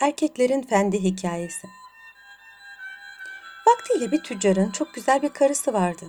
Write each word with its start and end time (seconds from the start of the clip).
Erkeklerin 0.00 0.62
Fendi 0.62 1.02
Hikayesi 1.02 1.68
Vaktiyle 3.66 4.12
bir 4.12 4.22
tüccarın 4.22 4.70
çok 4.70 4.94
güzel 4.94 5.22
bir 5.22 5.28
karısı 5.28 5.72
vardı. 5.72 6.06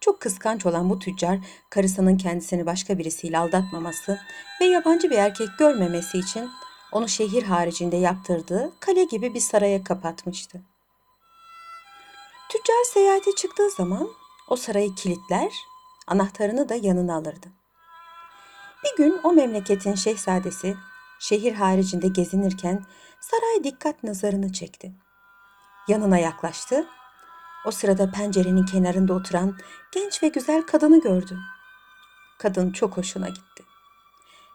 Çok 0.00 0.20
kıskanç 0.20 0.66
olan 0.66 0.90
bu 0.90 0.98
tüccar, 0.98 1.38
karısının 1.70 2.16
kendisini 2.16 2.66
başka 2.66 2.98
birisiyle 2.98 3.38
aldatmaması 3.38 4.20
ve 4.60 4.64
yabancı 4.64 5.10
bir 5.10 5.18
erkek 5.18 5.48
görmemesi 5.58 6.18
için 6.18 6.50
onu 6.92 7.08
şehir 7.08 7.42
haricinde 7.42 7.96
yaptırdığı 7.96 8.72
kale 8.80 9.04
gibi 9.04 9.34
bir 9.34 9.40
saraya 9.40 9.84
kapatmıştı. 9.84 10.62
Tüccar 12.48 12.84
seyahate 12.84 13.34
çıktığı 13.34 13.70
zaman 13.70 14.08
o 14.48 14.56
sarayı 14.56 14.94
kilitler, 14.94 15.52
anahtarını 16.06 16.68
da 16.68 16.74
yanına 16.74 17.14
alırdı. 17.14 17.48
Bir 18.84 18.96
gün 18.96 19.20
o 19.24 19.32
memleketin 19.32 19.94
şehzadesi 19.94 20.76
şehir 21.18 21.52
haricinde 21.52 22.08
gezinirken 22.08 22.84
saray 23.20 23.64
dikkat 23.64 24.02
nazarını 24.04 24.52
çekti. 24.52 24.92
Yanına 25.88 26.18
yaklaştı. 26.18 26.86
O 27.66 27.70
sırada 27.70 28.10
pencerenin 28.10 28.64
kenarında 28.64 29.14
oturan 29.14 29.58
genç 29.92 30.22
ve 30.22 30.28
güzel 30.28 30.62
kadını 30.62 31.00
gördü. 31.00 31.38
Kadın 32.38 32.72
çok 32.72 32.96
hoşuna 32.96 33.28
gitti. 33.28 33.64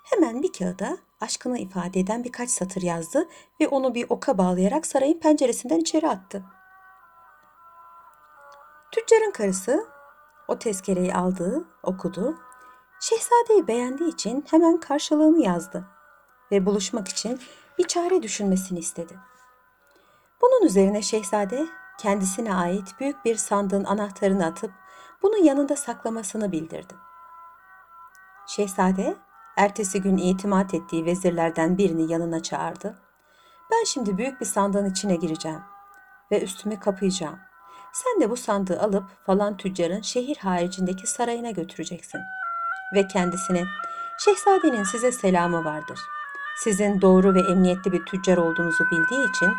Hemen 0.04 0.44
bir 0.44 0.54
kağıda 0.54 0.98
aşkını 1.22 1.60
ifade 1.60 2.00
eden 2.00 2.24
birkaç 2.24 2.50
satır 2.50 2.82
yazdı 2.82 3.28
ve 3.62 3.68
onu 3.68 3.96
bir 3.96 4.06
oka 4.10 4.38
bağlayarak 4.38 4.86
sarayın 4.86 5.20
penceresinden 5.20 5.80
içeri 5.80 6.10
attı. 6.10 6.44
Tüccarın 8.92 9.32
karısı 9.32 9.86
o 10.48 10.60
tezkereyi 10.60 11.14
aldı, 11.14 11.68
okudu. 11.84 12.38
Şehzadeyi 13.02 13.68
beğendiği 13.68 14.14
için 14.14 14.46
hemen 14.50 14.80
karşılığını 14.80 15.44
yazdı 15.44 15.99
ve 16.52 16.66
buluşmak 16.66 17.08
için 17.08 17.42
bir 17.78 17.88
çare 17.88 18.24
düşünmesini 18.24 18.80
istedi. 18.80 19.20
Bunun 20.42 20.66
üzerine 20.66 21.02
şehzade 21.02 21.66
kendisine 22.00 22.56
ait 22.56 23.00
büyük 23.00 23.26
bir 23.26 23.36
sandığın 23.36 23.84
anahtarını 23.84 24.46
atıp 24.46 24.72
bunu 25.22 25.38
yanında 25.38 25.76
saklamasını 25.76 26.52
bildirdi. 26.52 26.94
Şehzade 28.48 29.16
ertesi 29.58 30.02
gün 30.02 30.18
itimat 30.18 30.74
ettiği 30.74 31.06
vezirlerden 31.06 31.78
birini 31.78 32.12
yanına 32.12 32.44
çağırdı. 32.44 33.00
Ben 33.72 33.84
şimdi 33.84 34.18
büyük 34.18 34.42
bir 34.42 34.46
sandığın 34.46 34.92
içine 34.92 35.16
gireceğim 35.16 35.62
ve 36.32 36.42
üstüme 36.42 36.80
kapayacağım. 36.80 37.40
Sen 37.94 38.22
de 38.22 38.30
bu 38.30 38.38
sandığı 38.38 38.82
alıp 38.82 39.26
falan 39.26 39.58
tüccarın 39.58 40.02
şehir 40.02 40.38
haricindeki 40.38 41.08
sarayına 41.08 41.52
götüreceksin. 41.52 42.22
Ve 42.96 43.08
kendisine 43.08 43.64
şehzadenin 44.20 44.84
size 44.84 45.12
selamı 45.12 45.66
vardır. 45.66 46.00
Sizin 46.64 47.02
doğru 47.02 47.34
ve 47.34 47.40
emniyetli 47.40 47.92
bir 47.92 48.06
tüccar 48.06 48.38
olduğunuzu 48.38 48.84
bildiği 48.92 49.30
için 49.30 49.54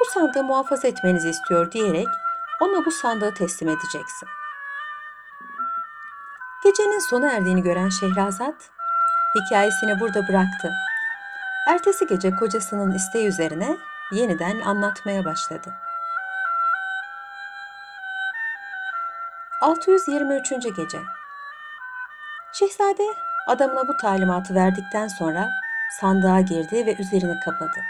bu 0.00 0.04
sandığı 0.04 0.44
muhafaza 0.44 0.88
etmenizi 0.88 1.28
istiyor 1.28 1.72
diyerek 1.72 2.08
ona 2.60 2.84
bu 2.84 2.90
sandığı 2.90 3.34
teslim 3.34 3.68
edeceksin. 3.68 4.28
Gecenin 6.64 6.98
sona 6.98 7.32
erdiğini 7.32 7.62
gören 7.62 7.88
Şehrazat 7.88 8.70
hikayesini 9.34 10.00
burada 10.00 10.28
bıraktı. 10.28 10.72
Ertesi 11.68 12.06
gece 12.06 12.30
kocasının 12.36 12.92
isteği 12.92 13.26
üzerine 13.26 13.76
yeniden 14.12 14.60
anlatmaya 14.60 15.24
başladı. 15.24 15.74
623. 19.60 20.50
gece 20.76 20.98
Şehzade 22.52 23.02
adamına 23.46 23.88
bu 23.88 23.96
talimatı 23.96 24.54
verdikten 24.54 25.08
sonra 25.08 25.50
sandığa 26.00 26.40
girdi 26.40 26.86
ve 26.86 26.96
üzerini 26.96 27.40
kapadı. 27.44 27.84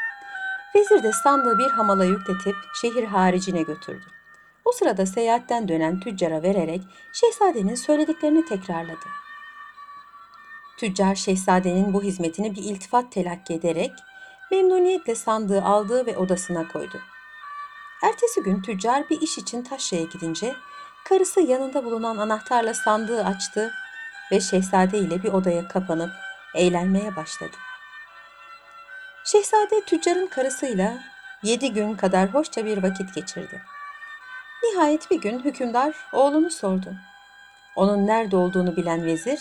Vezir 0.75 1.03
de 1.03 1.13
sandığı 1.13 1.59
bir 1.59 1.71
hamala 1.71 2.05
yükletip 2.05 2.57
şehir 2.75 3.05
haricine 3.05 3.63
götürdü. 3.63 4.05
O 4.65 4.73
sırada 4.73 5.07
seyahatten 5.07 5.69
dönen 5.69 6.01
tüccara 6.01 6.43
vererek 6.43 6.83
şehzadenin 7.13 7.75
söylediklerini 7.75 8.45
tekrarladı. 8.45 9.07
Tüccar 10.77 11.15
şehzadenin 11.15 11.95
bu 11.95 12.03
hizmetini 12.03 12.57
bir 12.57 12.63
iltifat 12.63 13.13
telakki 13.13 13.55
ederek 13.55 13.93
memnuniyetle 14.51 15.15
sandığı 15.15 15.63
aldı 15.63 16.07
ve 16.07 16.17
odasına 16.17 16.69
koydu. 16.69 17.01
Ertesi 18.03 18.43
gün 18.43 18.63
tüccar 18.63 19.11
bir 19.11 19.21
iş 19.21 19.39
için 19.39 19.63
taşraya 19.63 20.03
gidince 20.03 20.55
karısı 21.05 21.41
yanında 21.41 21.85
bulunan 21.85 22.17
anahtarla 22.17 22.75
sandığı 22.75 23.25
açtı 23.25 23.73
ve 24.33 24.41
şehzade 24.41 24.99
ile 24.99 25.23
bir 25.23 25.33
odaya 25.33 25.69
kapanıp 25.69 26.11
eğlenmeye 26.55 27.17
başladı. 27.17 27.57
Şehzade 29.25 29.85
tüccarın 29.87 30.27
karısıyla 30.27 30.99
yedi 31.43 31.73
gün 31.73 31.95
kadar 31.95 32.35
hoşça 32.35 32.65
bir 32.65 32.83
vakit 32.83 33.15
geçirdi. 33.15 33.63
Nihayet 34.63 35.11
bir 35.11 35.21
gün 35.21 35.39
hükümdar 35.39 35.95
oğlunu 36.13 36.51
sordu. 36.51 36.95
Onun 37.77 38.07
nerede 38.07 38.37
olduğunu 38.37 38.77
bilen 38.77 39.05
vezir 39.05 39.41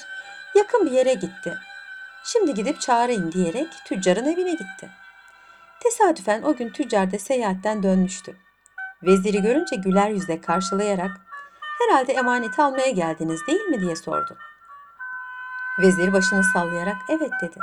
yakın 0.56 0.85
bir 0.85 0.91
yere 0.91 1.13
gitti. 1.13 1.57
Şimdi 2.23 2.53
gidip 2.53 2.81
çağırayım 2.81 3.31
diyerek 3.31 3.67
tüccarın 3.85 4.25
evine 4.25 4.51
gitti. 4.51 4.90
Tesadüfen 5.84 6.41
o 6.41 6.56
gün 6.56 6.69
tüccar 6.69 7.11
da 7.11 7.19
seyahatten 7.19 7.84
dönmüştü. 7.84 8.35
Veziri 9.03 9.41
görünce 9.41 9.75
güler 9.75 10.09
yüzle 10.09 10.41
karşılayarak 10.41 11.11
herhalde 11.79 12.13
emaneti 12.13 12.61
almaya 12.61 12.90
geldiniz 12.90 13.47
değil 13.47 13.66
mi 13.66 13.81
diye 13.81 13.96
sordu. 13.96 14.38
Vezir 15.79 16.13
başını 16.13 16.44
sallayarak 16.44 16.97
evet 17.09 17.31
dedi. 17.41 17.59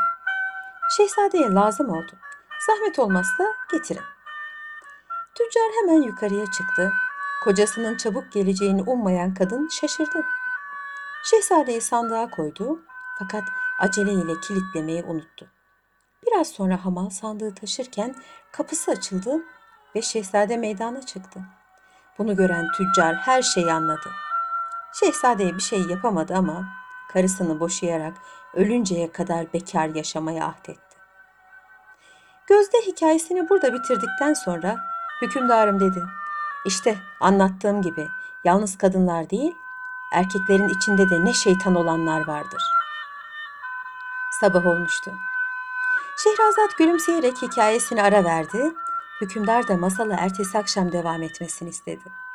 Şehzadeye 0.88 1.52
lazım 1.52 1.90
oldu. 1.90 2.12
Zahmet 2.66 2.98
olmazsa 2.98 3.44
getirin. 3.72 4.02
Tüccar 5.34 5.70
hemen 5.80 6.02
yukarıya 6.02 6.46
çıktı. 6.46 6.92
Kocasının 7.44 7.96
çabuk 7.96 8.32
geleceğini 8.32 8.82
ummayan 8.82 9.34
kadın 9.34 9.68
şaşırdı. 9.68 10.24
Şehzadeyi 11.24 11.80
sandığa 11.80 12.30
koydu 12.30 12.84
fakat 13.18 13.44
aceleyle 13.80 14.40
kilitlemeyi 14.40 15.02
unuttu. 15.02 15.46
Biraz 16.26 16.48
sonra 16.48 16.84
hamal 16.84 17.10
sandığı 17.10 17.54
taşırken 17.54 18.14
kapısı 18.52 18.90
açıldı 18.90 19.42
ve 19.94 20.02
şehzade 20.02 20.56
meydana 20.56 21.06
çıktı. 21.06 21.40
Bunu 22.18 22.36
gören 22.36 22.66
tüccar 22.76 23.14
her 23.14 23.42
şeyi 23.42 23.72
anladı. 23.72 24.10
Şehzadeye 25.00 25.54
bir 25.54 25.62
şey 25.62 25.80
yapamadı 25.80 26.34
ama 26.34 26.68
karısını 27.12 27.60
boşayarak 27.60 28.14
ölünceye 28.56 29.12
kadar 29.12 29.52
bekar 29.52 29.88
yaşamaya 29.88 30.46
ahdetti. 30.46 30.96
Gözde 32.46 32.76
hikayesini 32.86 33.48
burada 33.48 33.74
bitirdikten 33.74 34.34
sonra 34.34 34.76
hükümdarım 35.22 35.80
dedi. 35.80 36.02
İşte 36.66 36.98
anlattığım 37.20 37.82
gibi 37.82 38.08
yalnız 38.44 38.78
kadınlar 38.78 39.30
değil, 39.30 39.54
erkeklerin 40.12 40.68
içinde 40.68 41.10
de 41.10 41.24
ne 41.24 41.32
şeytan 41.32 41.74
olanlar 41.74 42.26
vardır. 42.26 42.62
Sabah 44.40 44.66
olmuştu. 44.66 45.10
Şehrazat 46.24 46.78
gülümseyerek 46.78 47.42
hikayesini 47.42 48.02
ara 48.02 48.24
verdi. 48.24 48.74
Hükümdar 49.20 49.68
da 49.68 49.76
masala 49.76 50.16
ertesi 50.16 50.58
akşam 50.58 50.92
devam 50.92 51.22
etmesini 51.22 51.68
istedi. 51.68 52.25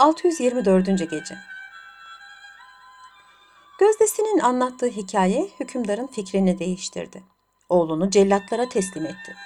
...624. 0.00 1.10
Gece 1.10 1.38
Gözdesinin 3.78 4.38
anlattığı 4.38 4.86
hikaye 4.86 5.50
hükümdarın 5.60 6.06
fikrini 6.06 6.58
değiştirdi. 6.58 7.22
Oğlunu 7.68 8.10
cellatlara 8.10 8.68
teslim 8.68 9.06
etti. 9.06 9.36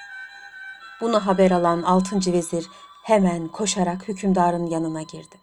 Bunu 1.00 1.26
haber 1.26 1.50
alan 1.50 1.82
6. 1.82 2.32
vezir 2.32 2.66
hemen 3.02 3.48
koşarak 3.48 4.08
hükümdarın 4.08 4.66
yanına 4.66 5.02
girdi. 5.02 5.36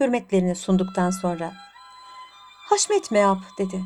Hürmetlerini 0.00 0.54
sunduktan 0.54 1.10
sonra 1.10 1.52
Haşmet 2.68 3.10
Meab 3.10 3.38
dedi. 3.58 3.84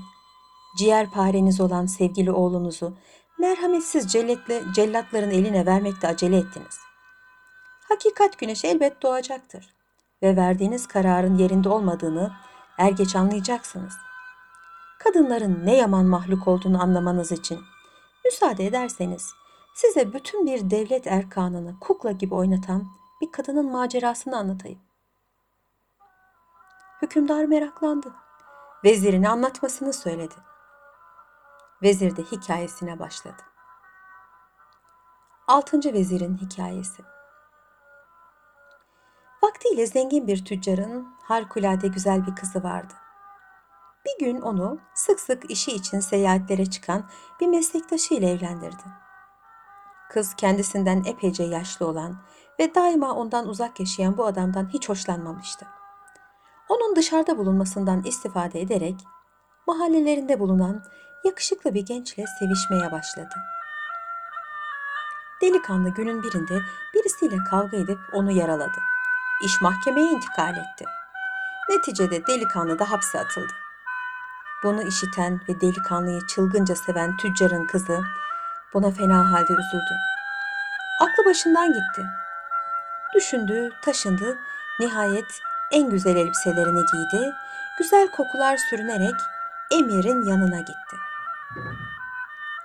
Ciğerpareniz 0.79 1.61
olan 1.61 1.87
sevgili 1.87 2.33
oğlunuzu 2.33 2.94
merhametsiz 3.38 4.12
celletle, 4.12 4.62
cellatların 4.75 5.31
eline 5.31 5.67
vermekte 5.67 6.09
acele 6.09 6.37
ettiniz. 6.37 6.79
Hakikat 7.88 8.38
güneşi 8.38 8.67
elbet 8.67 9.03
doğacaktır 9.03 9.74
ve 10.22 10.37
verdiğiniz 10.37 10.87
kararın 10.87 11.34
yerinde 11.34 11.69
olmadığını 11.69 12.32
er 12.78 12.90
geç 12.90 13.16
anlayacaksınız. 13.16 13.94
Kadınların 14.99 15.66
ne 15.66 15.76
yaman 15.76 16.06
mahluk 16.06 16.49
olduğunu 16.49 16.82
anlamanız 16.82 17.32
için 17.32 17.61
müsaade 18.25 18.66
ederseniz 18.66 19.32
size 19.75 20.12
bütün 20.12 20.46
bir 20.46 20.70
devlet 20.70 21.06
erkanını 21.06 21.81
kukla 21.81 22.12
gibi 22.12 22.34
oynatan 22.34 22.87
bir 23.20 23.32
kadının 23.32 23.72
macerasını 23.72 24.37
anlatayım. 24.37 24.81
Hükümdar 27.02 27.44
meraklandı. 27.44 28.12
Vezirine 28.84 29.28
anlatmasını 29.28 29.93
söyledi. 29.93 30.34
Vezir 31.82 32.16
de 32.16 32.22
hikayesine 32.22 32.99
başladı. 32.99 33.43
Altıncı 35.46 35.93
vezirin 35.93 36.37
hikayesi. 36.37 37.02
Vaktiyle 39.44 39.87
zengin 39.87 40.26
bir 40.26 40.44
tüccarın 40.44 41.08
harikulade 41.23 41.88
güzel 41.88 42.26
bir 42.26 42.35
kızı 42.35 42.62
vardı. 42.62 42.94
Bir 44.06 44.26
gün 44.26 44.41
onu 44.41 44.79
sık 44.94 45.20
sık 45.20 45.50
işi 45.50 45.73
için 45.73 46.00
seyahatlere 46.00 46.67
çıkan 46.67 47.05
bir 47.41 47.46
meslektaşıyla 47.46 48.29
evlendirdi. 48.29 48.82
Kız 50.11 50.35
kendisinden 50.35 51.05
epeyce 51.05 51.44
yaşlı 51.44 51.87
olan 51.87 52.17
ve 52.61 52.75
daima 52.75 53.14
ondan 53.14 53.49
uzak 53.49 53.81
yaşayan 53.81 54.17
bu 54.17 54.26
adamdan 54.26 54.69
hiç 54.73 54.88
hoşlanmamıştı. 54.88 55.67
Onun 56.69 56.97
dışarıda 56.97 57.38
bulunmasından 57.38 58.02
istifade 58.05 58.61
ederek 58.61 58.97
mahallelerinde 59.67 60.40
bulunan 60.40 60.85
yakışıklı 61.25 61.75
bir 61.75 61.87
gençle 61.87 62.25
sevişmeye 62.38 62.93
başladı. 62.93 63.35
Delikanlı 65.43 65.88
günün 65.88 66.23
birinde 66.23 66.61
birisiyle 66.94 67.37
kavga 67.50 67.76
edip 67.76 67.99
onu 68.12 68.31
yaraladı. 68.32 68.94
İş 69.43 69.61
mahkemeye 69.61 70.07
intikal 70.07 70.57
etti. 70.57 70.85
Neticede 71.69 72.27
delikanlı 72.27 72.79
da 72.79 72.91
hapse 72.91 73.21
atıldı. 73.21 73.53
Bunu 74.63 74.83
işiten 74.83 75.41
ve 75.49 75.61
delikanlıyı 75.61 76.27
çılgınca 76.27 76.75
seven 76.77 77.17
tüccarın 77.17 77.67
kızı 77.67 78.01
buna 78.75 78.91
fena 78.91 79.33
halde 79.33 79.53
üzüldü. 79.53 79.95
Aklı 81.01 81.25
başından 81.25 81.67
gitti. 81.67 82.07
Düşündü, 83.15 83.71
taşındı, 83.83 84.39
nihayet 84.81 85.41
en 85.71 85.91
güzel 85.91 86.17
elbiselerini 86.17 86.81
giydi, 86.93 87.33
güzel 87.79 88.09
kokular 88.09 88.57
sürünerek 88.57 89.21
Emir'in 89.71 90.23
yanına 90.23 90.59
gitti. 90.59 90.97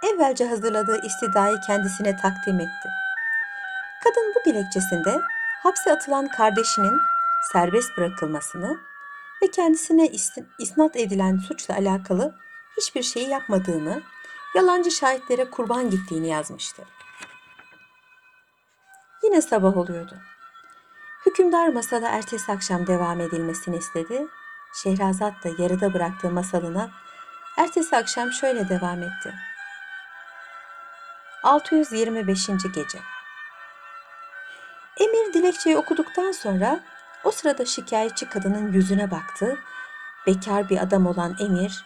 Evvelce 0.03 0.45
hazırladığı 0.45 1.01
istidayı 1.01 1.59
kendisine 1.67 2.17
takdim 2.17 2.59
etti. 2.59 2.89
Kadın 4.03 4.33
bu 4.35 4.49
dilekçesinde 4.49 5.21
hapse 5.63 5.93
atılan 5.93 6.27
kardeşinin 6.27 6.99
serbest 7.51 7.97
bırakılmasını 7.97 8.79
ve 9.43 9.51
kendisine 9.51 10.11
isnat 10.59 10.95
edilen 10.95 11.37
suçla 11.37 11.73
alakalı 11.73 12.35
hiçbir 12.77 13.03
şeyi 13.03 13.29
yapmadığını, 13.29 14.01
yalancı 14.55 14.91
şahitlere 14.91 15.49
kurban 15.49 15.89
gittiğini 15.89 16.27
yazmıştı. 16.27 16.83
Yine 19.23 19.41
sabah 19.41 19.77
oluyordu. 19.77 20.15
Hükümdar 21.25 21.67
masada 21.67 22.09
ertesi 22.09 22.51
akşam 22.51 22.87
devam 22.87 23.21
edilmesini 23.21 23.77
istedi. 23.77 24.27
Şehrazat 24.83 25.43
da 25.43 25.49
yarıda 25.63 25.93
bıraktığı 25.93 26.29
masalına 26.29 26.91
ertesi 27.57 27.97
akşam 27.97 28.31
şöyle 28.31 28.69
devam 28.69 29.03
etti. 29.03 29.33
625. 31.43 32.47
gece. 32.47 32.99
Emir 34.99 35.33
dilekçeyi 35.33 35.77
okuduktan 35.77 36.31
sonra 36.31 36.79
o 37.23 37.31
sırada 37.31 37.65
şikayetçi 37.65 38.29
kadının 38.29 38.73
yüzüne 38.73 39.11
baktı. 39.11 39.57
Bekar 40.27 40.69
bir 40.69 40.77
adam 40.77 41.07
olan 41.07 41.35
Emir 41.39 41.85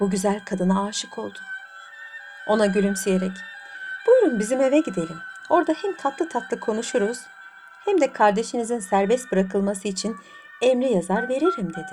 bu 0.00 0.10
güzel 0.10 0.44
kadına 0.44 0.86
aşık 0.86 1.18
oldu. 1.18 1.38
Ona 2.46 2.66
gülümseyerek 2.66 3.32
"Buyurun 4.06 4.38
bizim 4.38 4.60
eve 4.60 4.78
gidelim. 4.78 5.18
Orada 5.48 5.74
hem 5.82 5.96
tatlı 5.96 6.28
tatlı 6.28 6.60
konuşuruz 6.60 7.18
hem 7.84 8.00
de 8.00 8.12
kardeşinizin 8.12 8.78
serbest 8.78 9.32
bırakılması 9.32 9.88
için 9.88 10.16
emri 10.62 10.92
yazar 10.92 11.28
veririm." 11.28 11.70
dedi. 11.74 11.92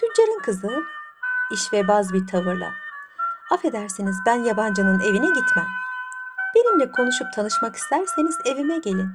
Tüccarın 0.00 0.42
kızı 0.42 0.82
iş 1.52 1.72
ve 1.72 1.88
baz 1.88 2.12
bir 2.12 2.26
tavırla 2.26 2.72
Affedersiniz 3.50 4.16
ben 4.26 4.44
yabancının 4.44 5.00
evine 5.00 5.26
gitmem. 5.26 5.66
Benimle 6.60 6.92
konuşup 6.92 7.32
tanışmak 7.32 7.76
isterseniz 7.76 8.38
evime 8.44 8.78
gelin. 8.78 9.10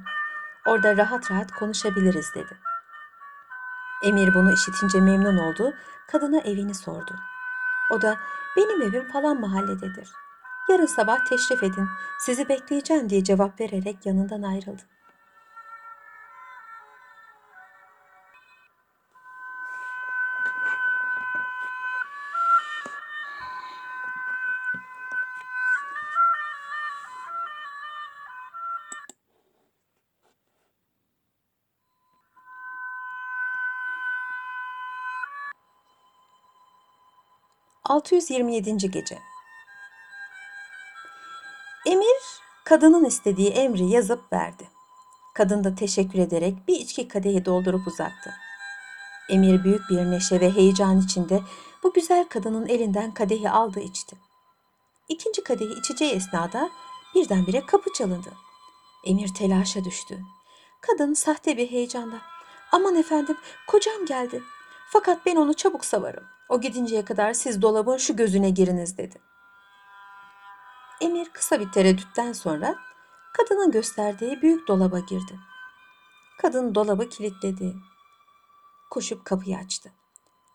Orada 0.66 0.96
rahat 0.96 1.30
rahat 1.30 1.52
konuşabiliriz 1.52 2.34
dedi. 2.34 2.58
Emir 4.04 4.34
bunu 4.34 4.52
işitince 4.52 5.00
memnun 5.00 5.36
oldu. 5.36 5.74
Kadına 6.12 6.38
evini 6.38 6.74
sordu. 6.74 7.14
O 7.90 8.02
da 8.02 8.16
benim 8.56 8.82
evim 8.82 9.08
falan 9.12 9.40
mahallededir. 9.40 10.08
Yarın 10.70 10.86
sabah 10.86 11.24
teşrif 11.24 11.62
edin. 11.62 11.88
Sizi 12.20 12.48
bekleyeceğim 12.48 13.10
diye 13.10 13.24
cevap 13.24 13.60
vererek 13.60 14.06
yanından 14.06 14.42
ayrıldı. 14.42 14.82
627. 37.88 38.90
gece. 38.90 39.18
Emir 41.86 42.22
kadının 42.64 43.04
istediği 43.04 43.48
emri 43.48 43.86
yazıp 43.86 44.32
verdi. 44.32 44.68
Kadın 45.34 45.64
da 45.64 45.74
teşekkür 45.74 46.18
ederek 46.18 46.68
bir 46.68 46.80
içki 46.80 47.08
kadehi 47.08 47.44
doldurup 47.44 47.86
uzattı. 47.86 48.34
Emir 49.28 49.64
büyük 49.64 49.90
bir 49.90 50.10
neşe 50.10 50.40
ve 50.40 50.50
heyecan 50.50 51.00
içinde 51.00 51.40
bu 51.82 51.92
güzel 51.92 52.24
kadının 52.28 52.66
elinden 52.66 53.14
kadehi 53.14 53.50
aldı 53.50 53.80
içti. 53.80 54.16
İkinci 55.08 55.44
kadehi 55.44 55.78
içeceği 55.78 56.12
esnada 56.12 56.70
birdenbire 57.14 57.66
kapı 57.66 57.92
çalındı. 57.92 58.32
Emir 59.04 59.34
telaşa 59.34 59.84
düştü. 59.84 60.20
Kadın 60.80 61.14
sahte 61.14 61.56
bir 61.56 61.70
heyecanla 61.70 62.20
aman 62.72 62.96
efendim 62.96 63.36
kocam 63.66 64.06
geldi 64.06 64.42
fakat 64.92 65.26
ben 65.26 65.36
onu 65.36 65.54
çabuk 65.54 65.84
savarım. 65.84 66.24
O 66.48 66.60
gidinceye 66.60 67.04
kadar 67.04 67.32
siz 67.32 67.62
dolabın 67.62 67.96
şu 67.96 68.16
gözüne 68.16 68.50
giriniz 68.50 68.98
dedi. 68.98 69.18
Emir 71.00 71.28
kısa 71.28 71.60
bir 71.60 71.72
tereddütten 71.72 72.32
sonra 72.32 72.76
kadının 73.32 73.70
gösterdiği 73.70 74.42
büyük 74.42 74.68
dolaba 74.68 74.98
girdi. 74.98 75.38
Kadın 76.38 76.74
dolabı 76.74 77.08
kilitledi. 77.08 77.74
Koşup 78.90 79.24
kapıyı 79.24 79.56
açtı. 79.56 79.92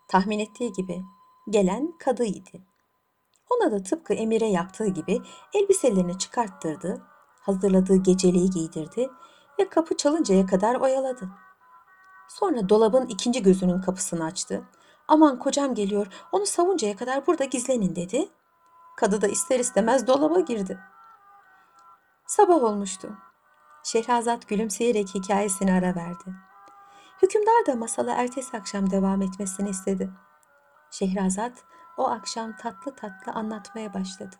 Tahmin 0.07 0.39
ettiği 0.39 0.73
gibi 0.73 1.01
gelen 1.49 1.97
kadıydı. 1.99 2.71
Ona 3.49 3.71
da 3.71 3.83
tıpkı 3.83 4.13
Emir'e 4.13 4.47
yaptığı 4.47 4.87
gibi 4.87 5.21
elbiselerini 5.53 6.17
çıkarttırdı, 6.17 7.01
hazırladığı 7.41 7.95
geceliği 7.95 8.49
giydirdi 8.49 9.09
ve 9.59 9.69
kapı 9.69 9.97
çalıncaya 9.97 10.45
kadar 10.45 10.75
oyaladı. 10.75 11.29
Sonra 12.31 12.69
dolabın 12.69 13.07
ikinci 13.07 13.43
gözünün 13.43 13.81
kapısını 13.81 14.25
açtı 14.25 14.63
Aman 15.07 15.39
kocam 15.39 15.75
geliyor, 15.75 16.07
onu 16.31 16.45
savuncaya 16.45 16.95
kadar 16.95 17.27
burada 17.27 17.45
gizlenin 17.45 17.95
dedi. 17.95 18.29
Kadı 18.97 19.21
da 19.21 19.27
ister 19.27 19.59
istemez 19.59 20.07
dolaba 20.07 20.39
girdi. 20.39 20.79
Sabah 22.27 22.63
olmuştu. 22.63 23.17
Şehrazat 23.83 24.47
gülümseyerek 24.47 25.15
hikayesini 25.15 25.73
ara 25.73 25.95
verdi. 25.95 26.35
Hükümdar 27.21 27.65
da 27.67 27.75
masala 27.75 28.13
ertesi 28.13 28.57
akşam 28.57 28.91
devam 28.91 29.21
etmesini 29.21 29.69
istedi. 29.69 30.11
Şehrazat 30.91 31.63
o 31.97 32.07
akşam 32.07 32.55
tatlı 32.55 32.95
tatlı 32.95 33.31
anlatmaya 33.31 33.93
başladı. 33.93 34.35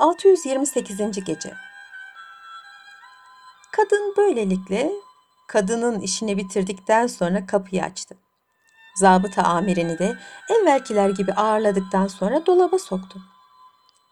...628. 0.00 1.24
Gece 1.24 1.54
Kadın 3.72 4.14
böylelikle 4.16 4.92
kadının 5.48 6.00
işini 6.00 6.36
bitirdikten 6.36 7.06
sonra 7.06 7.46
kapıyı 7.46 7.84
açtı. 7.84 8.16
Zabıta 8.96 9.42
amirini 9.42 9.98
de 9.98 10.18
evvelkiler 10.48 11.08
gibi 11.10 11.32
ağırladıktan 11.32 12.06
sonra 12.06 12.46
dolaba 12.46 12.78
soktu. 12.78 13.20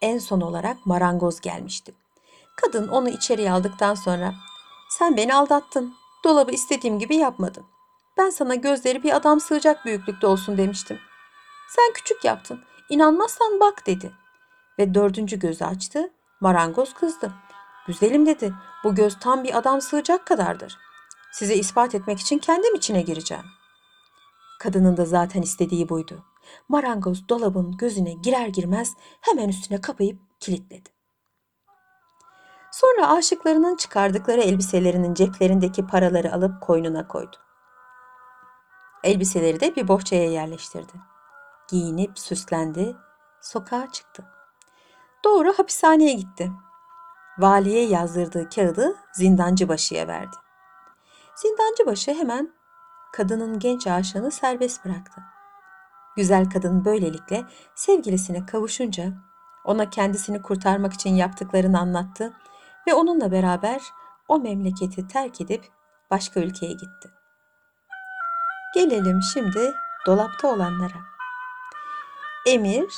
En 0.01 0.19
son 0.19 0.41
olarak 0.41 0.87
marangoz 0.87 1.41
gelmişti. 1.41 1.95
Kadın 2.57 2.89
onu 2.89 3.09
içeriye 3.09 3.53
aldıktan 3.53 3.95
sonra 3.95 4.35
sen 4.91 5.17
beni 5.17 5.35
aldattın. 5.35 5.95
Dolabı 6.25 6.51
istediğim 6.51 6.99
gibi 6.99 7.17
yapmadın. 7.17 7.65
Ben 8.19 8.31
sana 8.31 8.55
gözleri 8.55 9.03
bir 9.03 9.17
adam 9.17 9.41
sığacak 9.41 9.85
büyüklükte 9.85 10.27
olsun 10.27 10.59
demiştim. 10.59 10.99
Sen 11.69 11.93
küçük 11.95 12.25
yaptın. 12.25 12.61
İnanmazsan 12.91 13.61
bak 13.61 13.87
dedi. 13.87 14.13
Ve 14.79 14.95
dördüncü 14.95 15.39
gözü 15.39 15.65
açtı. 15.65 16.11
Marangoz 16.41 16.95
kızdı. 16.95 17.33
Güzelim 17.87 18.27
dedi. 18.27 18.55
Bu 18.85 18.95
göz 18.95 19.19
tam 19.19 19.45
bir 19.45 19.59
adam 19.59 19.81
sığacak 19.81 20.27
kadardır. 20.27 20.79
Size 21.33 21.55
ispat 21.55 21.95
etmek 21.95 22.21
için 22.21 22.39
kendim 22.39 22.75
içine 22.75 23.03
gireceğim. 23.03 23.45
Kadının 24.59 24.97
da 24.97 25.05
zaten 25.05 25.43
istediği 25.43 25.89
buydu. 25.89 26.25
Marangoz 26.69 27.29
dolabın 27.29 27.77
gözüne 27.77 28.13
girer 28.13 28.49
girmez 28.49 28.95
hemen 29.21 29.49
üstüne 29.49 29.81
kapayıp 29.81 30.19
kilitledi. 30.41 30.89
Sonra 32.73 33.11
aşıklarının 33.11 33.77
çıkardıkları 33.77 34.41
elbiselerinin 34.41 35.15
ceplerindeki 35.15 35.87
paraları 35.87 36.33
alıp 36.33 36.63
koynuna 36.63 37.09
koydu. 37.09 37.37
Elbiseleri 39.05 39.61
de 39.61 39.77
bir 39.77 39.89
bohçaya 39.89 40.31
yerleştirdi. 40.31 40.93
Giyinip 41.69 42.19
süslendi, 42.19 42.97
sokağa 43.41 43.93
çıktı. 43.93 44.25
Doğru 45.25 45.53
hapishaneye 45.57 46.13
gitti. 46.13 46.53
valiye 47.39 47.87
yazdırdığı 47.87 48.49
kağıdı 48.49 48.97
zindancı 49.13 49.69
başıya 49.69 50.09
verdi. 50.09 50.37
Zindancı 51.35 51.87
başı 51.87 52.15
hemen 52.15 52.53
kadının 53.13 53.59
genç 53.59 53.87
aşığını 53.87 54.31
serbest 54.31 54.85
bıraktı. 54.85 55.21
Güzel 56.17 56.51
kadın 56.51 56.85
böylelikle 56.85 57.45
sevgilisine 57.75 58.47
kavuşunca 58.47 59.13
ona 59.65 59.91
kendisini 59.91 60.43
kurtarmak 60.43 60.93
için 60.93 61.15
yaptıklarını 61.15 61.79
anlattı 61.79 62.33
ve 62.87 62.95
onunla 62.95 63.33
beraber 63.33 63.83
o 64.29 64.39
memleketi 64.39 65.09
terk 65.09 65.41
edip 65.41 65.69
başka 66.11 66.41
ülkeye 66.41 66.73
gitti. 66.73 67.11
Gelelim 68.75 69.21
şimdi 69.35 69.73
dolapta 70.07 70.49
olanlara. 70.49 70.99
Emir, 72.47 72.95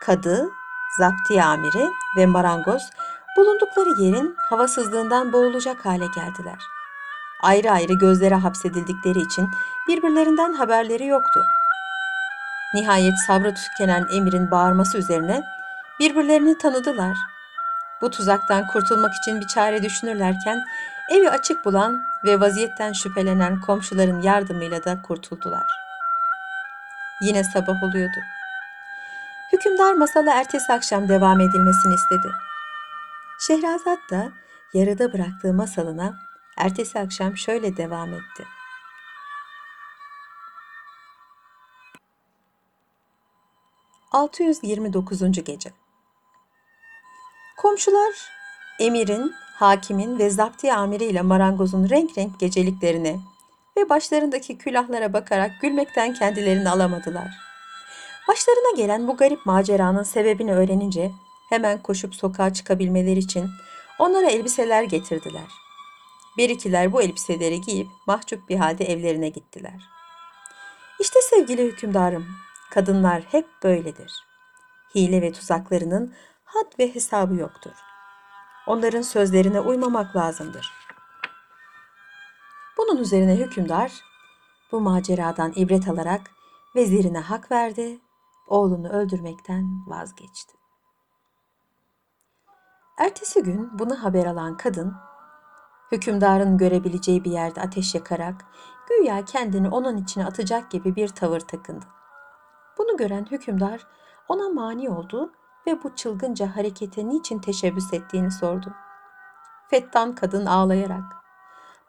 kadı, 0.00 0.50
zaptiye 0.98 1.44
amiri 1.44 1.90
ve 2.16 2.26
marangoz 2.26 2.90
bulundukları 3.36 4.02
yerin 4.02 4.36
havasızlığından 4.50 5.32
boğulacak 5.32 5.86
hale 5.86 6.06
geldiler. 6.06 6.58
Ayrı 7.42 7.70
ayrı 7.70 7.92
gözlere 7.92 8.34
hapsedildikleri 8.34 9.20
için 9.20 9.50
birbirlerinden 9.88 10.52
haberleri 10.52 11.06
yoktu. 11.06 11.44
Nihayet 12.74 13.18
sabrı 13.26 13.54
tükenen 13.54 14.06
Emir'in 14.10 14.50
bağırması 14.50 14.98
üzerine 14.98 15.42
birbirlerini 16.00 16.58
tanıdılar. 16.58 17.16
Bu 18.00 18.10
tuzaktan 18.10 18.66
kurtulmak 18.66 19.14
için 19.14 19.40
bir 19.40 19.46
çare 19.46 19.82
düşünürlerken 19.82 20.64
evi 21.10 21.30
açık 21.30 21.64
bulan 21.64 22.02
ve 22.24 22.40
vaziyetten 22.40 22.92
şüphelenen 22.92 23.60
komşuların 23.60 24.22
yardımıyla 24.22 24.84
da 24.84 25.02
kurtuldular. 25.02 25.66
Yine 27.22 27.44
sabah 27.44 27.82
oluyordu. 27.82 28.20
Hükümdar 29.54 29.92
masala 29.92 30.34
ertesi 30.34 30.72
akşam 30.72 31.08
devam 31.08 31.40
edilmesini 31.40 31.94
istedi. 31.94 32.32
Şehrazat 33.40 33.98
da 34.10 34.32
yarıda 34.74 35.12
bıraktığı 35.12 35.52
masalına 35.54 36.14
ertesi 36.56 36.98
akşam 36.98 37.36
şöyle 37.36 37.76
devam 37.76 38.14
etti. 38.14 38.44
...629. 44.12 45.40
Gece 45.40 45.72
Komşular 47.56 48.14
emirin, 48.80 49.34
hakimin 49.54 50.18
ve 50.18 50.30
zaptiye 50.30 50.74
amiriyle 50.74 51.22
marangozun 51.22 51.88
renk 51.88 52.18
renk 52.18 52.40
geceliklerine 52.40 53.16
ve 53.76 53.88
başlarındaki 53.88 54.58
külahlara 54.58 55.12
bakarak 55.12 55.50
gülmekten 55.60 56.14
kendilerini 56.14 56.70
alamadılar. 56.70 57.53
Başlarına 58.28 58.76
gelen 58.76 59.08
bu 59.08 59.16
garip 59.16 59.46
maceranın 59.46 60.02
sebebini 60.02 60.54
öğrenince 60.54 61.10
hemen 61.48 61.82
koşup 61.82 62.14
sokağa 62.14 62.52
çıkabilmeleri 62.52 63.18
için 63.18 63.50
onlara 63.98 64.30
elbiseler 64.30 64.82
getirdiler. 64.82 65.48
Bir 66.36 66.48
ikiler 66.48 66.92
bu 66.92 67.02
elbiseleri 67.02 67.60
giyip 67.60 67.88
mahcup 68.06 68.48
bir 68.48 68.56
halde 68.56 68.84
evlerine 68.84 69.28
gittiler. 69.28 69.88
İşte 71.00 71.20
sevgili 71.20 71.64
hükümdarım, 71.64 72.26
kadınlar 72.70 73.22
hep 73.22 73.46
böyledir. 73.62 74.24
Hile 74.94 75.22
ve 75.22 75.32
tuzaklarının 75.32 76.14
had 76.44 76.78
ve 76.78 76.94
hesabı 76.94 77.34
yoktur. 77.34 77.72
Onların 78.66 79.02
sözlerine 79.02 79.60
uymamak 79.60 80.16
lazımdır. 80.16 80.72
Bunun 82.78 82.96
üzerine 82.96 83.34
hükümdar 83.34 83.92
bu 84.72 84.80
maceradan 84.80 85.52
ibret 85.56 85.88
alarak 85.88 86.30
vezirine 86.76 87.18
hak 87.18 87.52
verdi, 87.52 87.98
oğlunu 88.46 88.88
öldürmekten 88.88 89.64
vazgeçti. 89.86 90.54
Ertesi 92.98 93.42
gün 93.42 93.78
bunu 93.78 94.04
haber 94.04 94.26
alan 94.26 94.56
kadın, 94.56 94.94
hükümdarın 95.92 96.58
görebileceği 96.58 97.24
bir 97.24 97.30
yerde 97.30 97.60
ateş 97.60 97.94
yakarak 97.94 98.44
güya 98.88 99.24
kendini 99.24 99.68
onun 99.68 99.96
içine 99.96 100.26
atacak 100.26 100.70
gibi 100.70 100.96
bir 100.96 101.08
tavır 101.08 101.40
takındı. 101.40 101.84
Bunu 102.78 102.96
gören 102.96 103.26
hükümdar 103.30 103.86
ona 104.28 104.48
mani 104.48 104.90
oldu 104.90 105.32
ve 105.66 105.82
bu 105.82 105.94
çılgınca 105.94 106.56
harekete 106.56 107.08
niçin 107.08 107.38
teşebbüs 107.38 107.92
ettiğini 107.92 108.30
sordu. 108.30 108.72
Fettan 109.70 110.14
kadın 110.14 110.46
ağlayarak, 110.46 111.04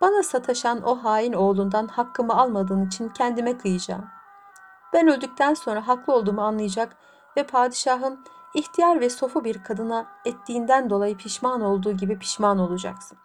bana 0.02 0.24
sataşan 0.24 0.82
o 0.82 0.96
hain 1.04 1.34
oğlundan 1.34 1.88
hakkımı 1.88 2.34
almadığın 2.34 2.86
için 2.86 3.10
kendime 3.10 3.58
kıyacağım. 3.58 4.06
Ben 4.96 5.08
öldükten 5.08 5.54
sonra 5.54 5.88
haklı 5.88 6.14
olduğumu 6.14 6.42
anlayacak 6.42 6.96
ve 7.38 7.44
padişahın 7.44 8.26
ihtiyar 8.54 9.00
ve 9.00 9.10
sofu 9.10 9.44
bir 9.44 9.64
kadına 9.64 10.06
ettiğinden 10.26 10.90
dolayı 10.90 11.18
pişman 11.18 11.62
olduğu 11.62 11.92
gibi 11.92 12.20
pişman 12.20 12.60
olacaksın. 12.60 13.18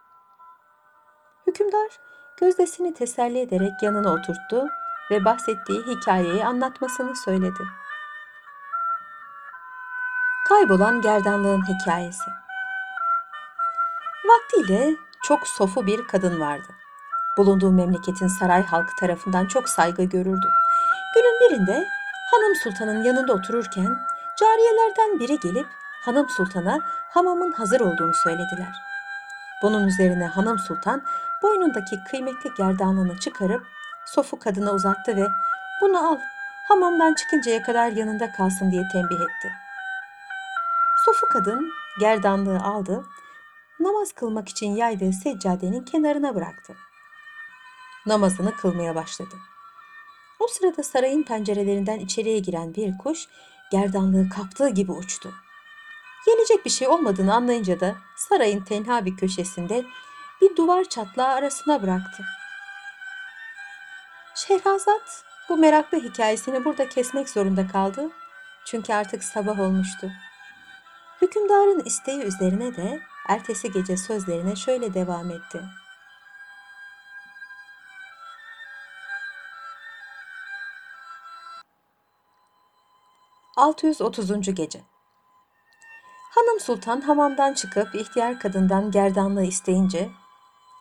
Hükümdar 1.47 1.99
gözdesini 2.37 2.93
teselli 2.93 3.39
ederek 3.39 3.73
yanına 3.81 4.13
oturttu 4.13 4.67
ve 5.11 5.25
bahsettiği 5.25 5.81
hikayeyi 5.81 6.45
anlatmasını 6.45 7.15
söyledi. 7.15 7.63
Kaybolan 10.47 11.01
gerdanlığın 11.01 11.63
hikayesi. 11.67 12.31
Vaktiyle 14.25 14.95
çok 15.23 15.47
sofu 15.47 15.87
bir 15.87 16.07
kadın 16.07 16.39
vardı. 16.39 16.80
Bulunduğu 17.37 17.71
memleketin 17.71 18.27
saray 18.27 18.63
halkı 18.65 18.95
tarafından 18.99 19.45
çok 19.45 19.69
saygı 19.69 20.03
görürdü. 20.03 20.49
Günün 21.15 21.39
birinde 21.49 21.87
Hanım 22.31 22.55
Sultan'ın 22.63 23.03
yanında 23.03 23.33
otururken 23.33 23.97
cariyelerden 24.39 25.19
biri 25.19 25.39
gelip 25.39 25.67
Hanım 26.05 26.29
Sultan'a 26.29 26.79
hamamın 27.09 27.51
hazır 27.51 27.79
olduğunu 27.79 28.13
söylediler. 28.13 28.75
Bunun 29.61 29.87
üzerine 29.87 30.27
Hanım 30.27 30.59
Sultan 30.59 31.01
boynundaki 31.43 32.03
kıymetli 32.11 32.53
gerdanlığını 32.57 33.19
çıkarıp 33.19 33.67
sofu 34.05 34.39
kadına 34.39 34.71
uzattı 34.71 35.15
ve 35.15 35.27
bunu 35.81 36.07
al 36.07 36.17
hamamdan 36.67 37.13
çıkıncaya 37.13 37.63
kadar 37.63 37.91
yanında 37.91 38.31
kalsın 38.31 38.71
diye 38.71 38.83
tembih 38.91 39.15
etti. 39.15 39.51
Sofu 41.05 41.27
kadın 41.29 41.71
gerdanlığı 41.99 42.59
aldı, 42.59 43.03
namaz 43.79 44.11
kılmak 44.11 44.49
için 44.49 44.75
yaydığı 44.75 45.13
seccadenin 45.13 45.83
kenarına 45.83 46.35
bıraktı. 46.35 46.73
Namazını 48.05 48.55
kılmaya 48.55 48.95
başladı. 48.95 49.35
O 50.39 50.47
sırada 50.47 50.83
sarayın 50.83 51.23
pencerelerinden 51.23 51.99
içeriye 51.99 52.39
giren 52.39 52.75
bir 52.75 52.97
kuş 52.97 53.27
gerdanlığı 53.71 54.29
kaptığı 54.29 54.69
gibi 54.69 54.91
uçtu. 54.91 55.33
Yenecek 56.27 56.65
bir 56.65 56.69
şey 56.69 56.87
olmadığını 56.87 57.33
anlayınca 57.33 57.79
da 57.79 57.95
sarayın 58.17 58.63
tenha 58.63 59.05
bir 59.05 59.17
köşesinde 59.17 59.85
bir 60.41 60.55
duvar 60.55 60.83
çatlağı 60.83 61.27
arasına 61.27 61.83
bıraktı. 61.83 62.23
Şehrazat 64.35 65.23
bu 65.49 65.57
meraklı 65.57 65.97
hikayesini 65.97 66.65
burada 66.65 66.89
kesmek 66.89 67.29
zorunda 67.29 67.67
kaldı. 67.67 68.09
Çünkü 68.65 68.93
artık 68.93 69.23
sabah 69.23 69.59
olmuştu. 69.59 70.11
Hükümdarın 71.21 71.81
isteği 71.85 72.21
üzerine 72.21 72.75
de 72.75 73.01
ertesi 73.27 73.71
gece 73.71 73.97
sözlerine 73.97 74.55
şöyle 74.55 74.93
devam 74.93 75.31
etti. 75.31 75.61
...630. 83.57 84.55
Gece 84.55 84.81
Hanım 86.31 86.59
Sultan 86.59 87.01
hamamdan 87.01 87.53
çıkıp 87.53 87.95
ihtiyar 87.95 88.39
kadından 88.39 88.91
gerdanlığı 88.91 89.43
isteyince... 89.43 90.09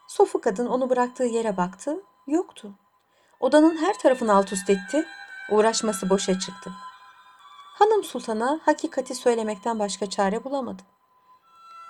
...Sofu 0.09 0.41
kadın 0.41 0.67
onu 0.67 0.91
bıraktığı 0.91 1.25
yere 1.25 1.57
baktı, 1.57 2.01
yoktu. 2.27 2.71
Odanın 3.41 3.77
her 3.77 3.99
tarafını 3.99 4.35
alt 4.35 4.53
üst 4.53 4.71
etti, 4.71 5.07
uğraşması 5.51 6.11
boşa 6.11 6.39
çıktı. 6.39 6.73
Hanım 7.79 8.05
Sultan'a 8.05 8.61
hakikati 8.65 9.15
söylemekten 9.15 9.79
başka 9.79 10.11
çare 10.11 10.45
bulamadı. 10.45 10.83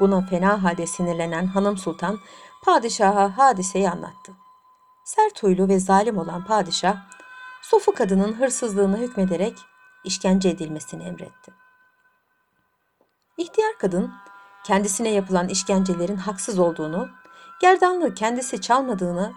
Buna 0.00 0.26
fena 0.26 0.62
halde 0.62 0.86
sinirlenen 0.86 1.46
Hanım 1.46 1.76
Sultan 1.76 2.18
padişaha 2.64 3.38
hadiseyi 3.38 3.90
anlattı. 3.90 4.32
Sert 5.04 5.42
huylu 5.42 5.68
ve 5.68 5.78
zalim 5.78 6.18
olan 6.18 6.44
padişah 6.44 6.96
Sofu 7.62 7.94
kadının 7.94 8.32
hırsızlığını 8.32 8.96
hükmederek 8.96 9.54
işkence 10.04 10.48
edilmesini 10.48 11.02
emretti. 11.02 11.52
İhtiyar 13.36 13.78
kadın 13.78 14.12
kendisine 14.64 15.08
yapılan 15.08 15.48
işkencelerin 15.48 16.16
haksız 16.16 16.58
olduğunu, 16.58 17.08
gerdanlığı 17.60 18.14
kendisi 18.14 18.60
çalmadığını, 18.60 19.32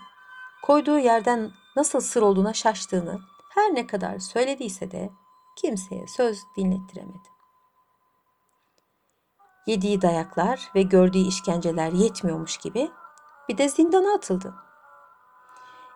koyduğu 0.63 0.99
yerden 0.99 1.51
nasıl 1.75 1.99
sır 1.99 2.21
olduğuna 2.21 2.53
şaştığını 2.53 3.19
her 3.49 3.75
ne 3.75 3.87
kadar 3.87 4.19
söylediyse 4.19 4.91
de 4.91 5.09
kimseye 5.57 6.07
söz 6.07 6.39
dinlettiremedi. 6.57 7.33
Yediği 9.67 10.01
dayaklar 10.01 10.71
ve 10.75 10.81
gördüğü 10.81 11.17
işkenceler 11.27 11.91
yetmiyormuş 11.91 12.57
gibi 12.57 12.91
bir 13.49 13.57
de 13.57 13.69
zindana 13.69 14.13
atıldı. 14.13 14.62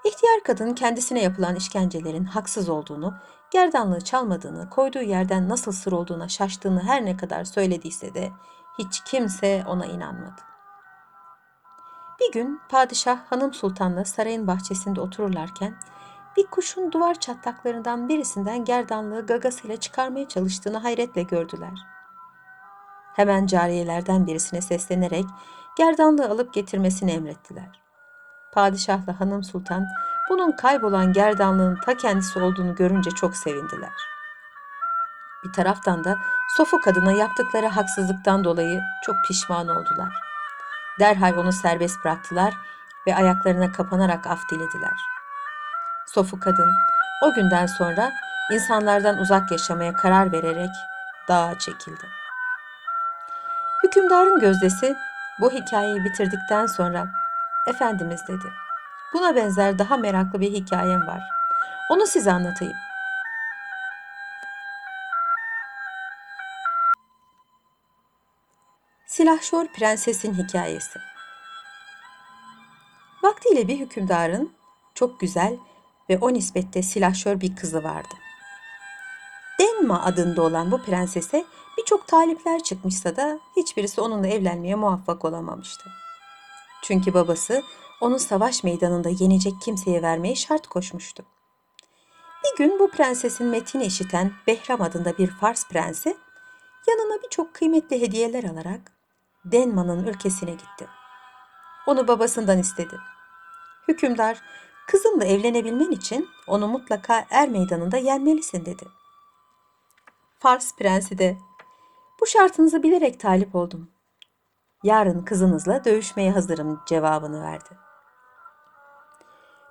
İhtiyar 0.07 0.43
kadın 0.43 0.73
kendisine 0.73 1.23
yapılan 1.23 1.55
işkencelerin 1.55 2.25
haksız 2.25 2.69
olduğunu, 2.69 3.13
gerdanlığı 3.51 4.01
çalmadığını, 4.01 4.69
koyduğu 4.69 5.01
yerden 5.01 5.49
nasıl 5.49 5.71
sır 5.71 5.91
olduğuna 5.91 6.29
şaştığını 6.29 6.83
her 6.83 7.05
ne 7.05 7.17
kadar 7.17 7.43
söylediyse 7.43 8.13
de 8.13 8.31
hiç 8.77 9.03
kimse 9.05 9.63
ona 9.67 9.85
inanmadı. 9.85 10.41
Bir 12.19 12.31
gün 12.31 12.61
padişah 12.69 13.19
hanım 13.29 13.53
sultanla 13.53 14.05
sarayın 14.05 14.47
bahçesinde 14.47 15.01
otururlarken 15.01 15.75
bir 16.37 16.47
kuşun 16.47 16.91
duvar 16.91 17.19
çatlaklarından 17.19 18.09
birisinden 18.09 18.65
gerdanlığı 18.65 19.25
gagasıyla 19.25 19.77
çıkarmaya 19.77 20.27
çalıştığını 20.27 20.77
hayretle 20.77 21.23
gördüler. 21.23 21.85
Hemen 23.15 23.45
cariyelerden 23.45 24.27
birisine 24.27 24.61
seslenerek 24.61 25.25
gerdanlığı 25.77 26.29
alıp 26.29 26.53
getirmesini 26.53 27.11
emrettiler. 27.11 27.86
Padişahla 28.51 29.19
hanım 29.19 29.43
sultan 29.43 29.87
bunun 30.29 30.51
kaybolan 30.51 31.13
gerdanlığın 31.13 31.75
ta 31.85 31.97
kendisi 31.97 32.39
olduğunu 32.39 32.75
görünce 32.75 33.11
çok 33.11 33.35
sevindiler. 33.35 33.93
Bir 35.43 35.53
taraftan 35.53 36.03
da 36.03 36.17
Sofu 36.47 36.81
kadına 36.81 37.11
yaptıkları 37.11 37.67
haksızlıktan 37.67 38.43
dolayı 38.43 38.81
çok 39.03 39.15
pişman 39.27 39.67
oldular. 39.67 40.13
Derhal 40.99 41.37
onu 41.37 41.51
serbest 41.51 42.05
bıraktılar 42.05 42.53
ve 43.07 43.15
ayaklarına 43.15 43.71
kapanarak 43.71 44.27
af 44.27 44.39
dilediler. 44.51 44.97
Sofu 46.05 46.39
kadın 46.39 46.69
o 47.23 47.33
günden 47.33 47.65
sonra 47.65 48.11
insanlardan 48.51 49.17
uzak 49.17 49.51
yaşamaya 49.51 49.93
karar 49.93 50.31
vererek 50.31 50.71
dağa 51.27 51.59
çekildi. 51.59 52.07
Hükümdarın 53.83 54.39
gözdesi 54.39 54.95
bu 55.39 55.51
hikayeyi 55.51 56.05
bitirdikten 56.05 56.65
sonra 56.65 57.07
Efendimiz 57.67 58.21
dedi. 58.27 58.53
Buna 59.13 59.35
benzer 59.35 59.79
daha 59.79 59.97
meraklı 59.97 60.41
bir 60.41 60.51
hikayem 60.51 61.07
var. 61.07 61.21
Onu 61.91 62.07
size 62.07 62.31
anlatayım. 62.31 62.75
Silahşor 69.05 69.67
Prenses'in 69.67 70.33
Hikayesi 70.33 70.99
Vaktiyle 73.23 73.67
bir 73.67 73.79
hükümdarın 73.79 74.53
çok 74.95 75.19
güzel 75.19 75.57
ve 76.09 76.17
o 76.17 76.33
nispette 76.33 76.83
silahşör 76.83 77.41
bir 77.41 77.55
kızı 77.55 77.83
vardı. 77.83 78.15
Denma 79.59 80.03
adında 80.03 80.41
olan 80.41 80.71
bu 80.71 80.81
prensese 80.81 81.45
birçok 81.77 82.07
talipler 82.07 82.63
çıkmışsa 82.63 83.15
da 83.15 83.39
hiçbirisi 83.57 84.01
onunla 84.01 84.27
evlenmeye 84.27 84.75
muvaffak 84.75 85.25
olamamıştı. 85.25 85.89
Çünkü 86.81 87.13
babası 87.13 87.63
onu 88.01 88.19
savaş 88.19 88.63
meydanında 88.63 89.09
yenecek 89.09 89.53
kimseye 89.61 90.01
vermeyi 90.01 90.35
şart 90.35 90.67
koşmuştu. 90.67 91.25
Bir 92.43 92.57
gün 92.57 92.79
bu 92.79 92.91
prensesin 92.91 93.47
metini 93.47 93.85
işiten 93.85 94.31
Behram 94.47 94.81
adında 94.81 95.17
bir 95.17 95.27
Fars 95.27 95.67
prensi 95.67 96.17
yanına 96.87 97.23
birçok 97.23 97.53
kıymetli 97.53 98.01
hediyeler 98.01 98.43
alarak 98.43 98.91
Denma'nın 99.45 100.07
ülkesine 100.07 100.51
gitti. 100.51 100.87
Onu 101.87 102.07
babasından 102.07 102.59
istedi. 102.59 102.97
Hükümdar, 103.87 104.41
kızımla 104.87 105.25
evlenebilmen 105.25 105.91
için 105.91 106.29
onu 106.47 106.67
mutlaka 106.67 107.25
er 107.29 107.49
meydanında 107.49 107.97
yenmelisin 107.97 108.65
dedi. 108.65 108.87
Fars 110.39 110.75
prensi 110.75 111.17
de, 111.17 111.37
bu 112.21 112.25
şartınızı 112.25 112.83
bilerek 112.83 113.19
talip 113.19 113.55
oldum. 113.55 113.91
Yarın 114.83 115.21
kızınızla 115.21 115.85
dövüşmeye 115.85 116.31
hazırım 116.31 116.81
cevabını 116.85 117.43
verdi. 117.43 117.69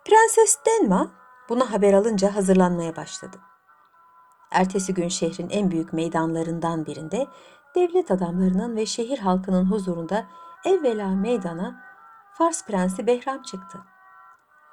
Prenses 0.04 0.58
Denma 0.66 1.10
bunu 1.48 1.72
haber 1.72 1.92
alınca 1.92 2.34
hazırlanmaya 2.34 2.96
başladı. 2.96 3.36
Ertesi 4.50 4.94
gün 4.94 5.08
şehrin 5.08 5.50
en 5.50 5.70
büyük 5.70 5.92
meydanlarından 5.92 6.86
birinde 6.86 7.26
devlet 7.74 8.10
adamlarının 8.10 8.76
ve 8.76 8.86
şehir 8.86 9.18
halkının 9.18 9.70
huzurunda 9.70 10.26
evvela 10.64 11.08
meydana 11.08 11.82
Fars 12.32 12.66
prensi 12.66 13.06
Behram 13.06 13.42
çıktı. 13.42 13.78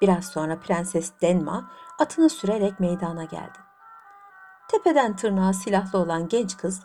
Biraz 0.00 0.24
sonra 0.24 0.60
Prenses 0.60 1.12
Denma 1.22 1.70
atını 1.98 2.30
sürerek 2.30 2.80
meydana 2.80 3.24
geldi. 3.24 3.58
Tepeden 4.68 5.16
tırnağa 5.16 5.52
silahlı 5.52 5.98
olan 5.98 6.28
genç 6.28 6.56
kız 6.56 6.82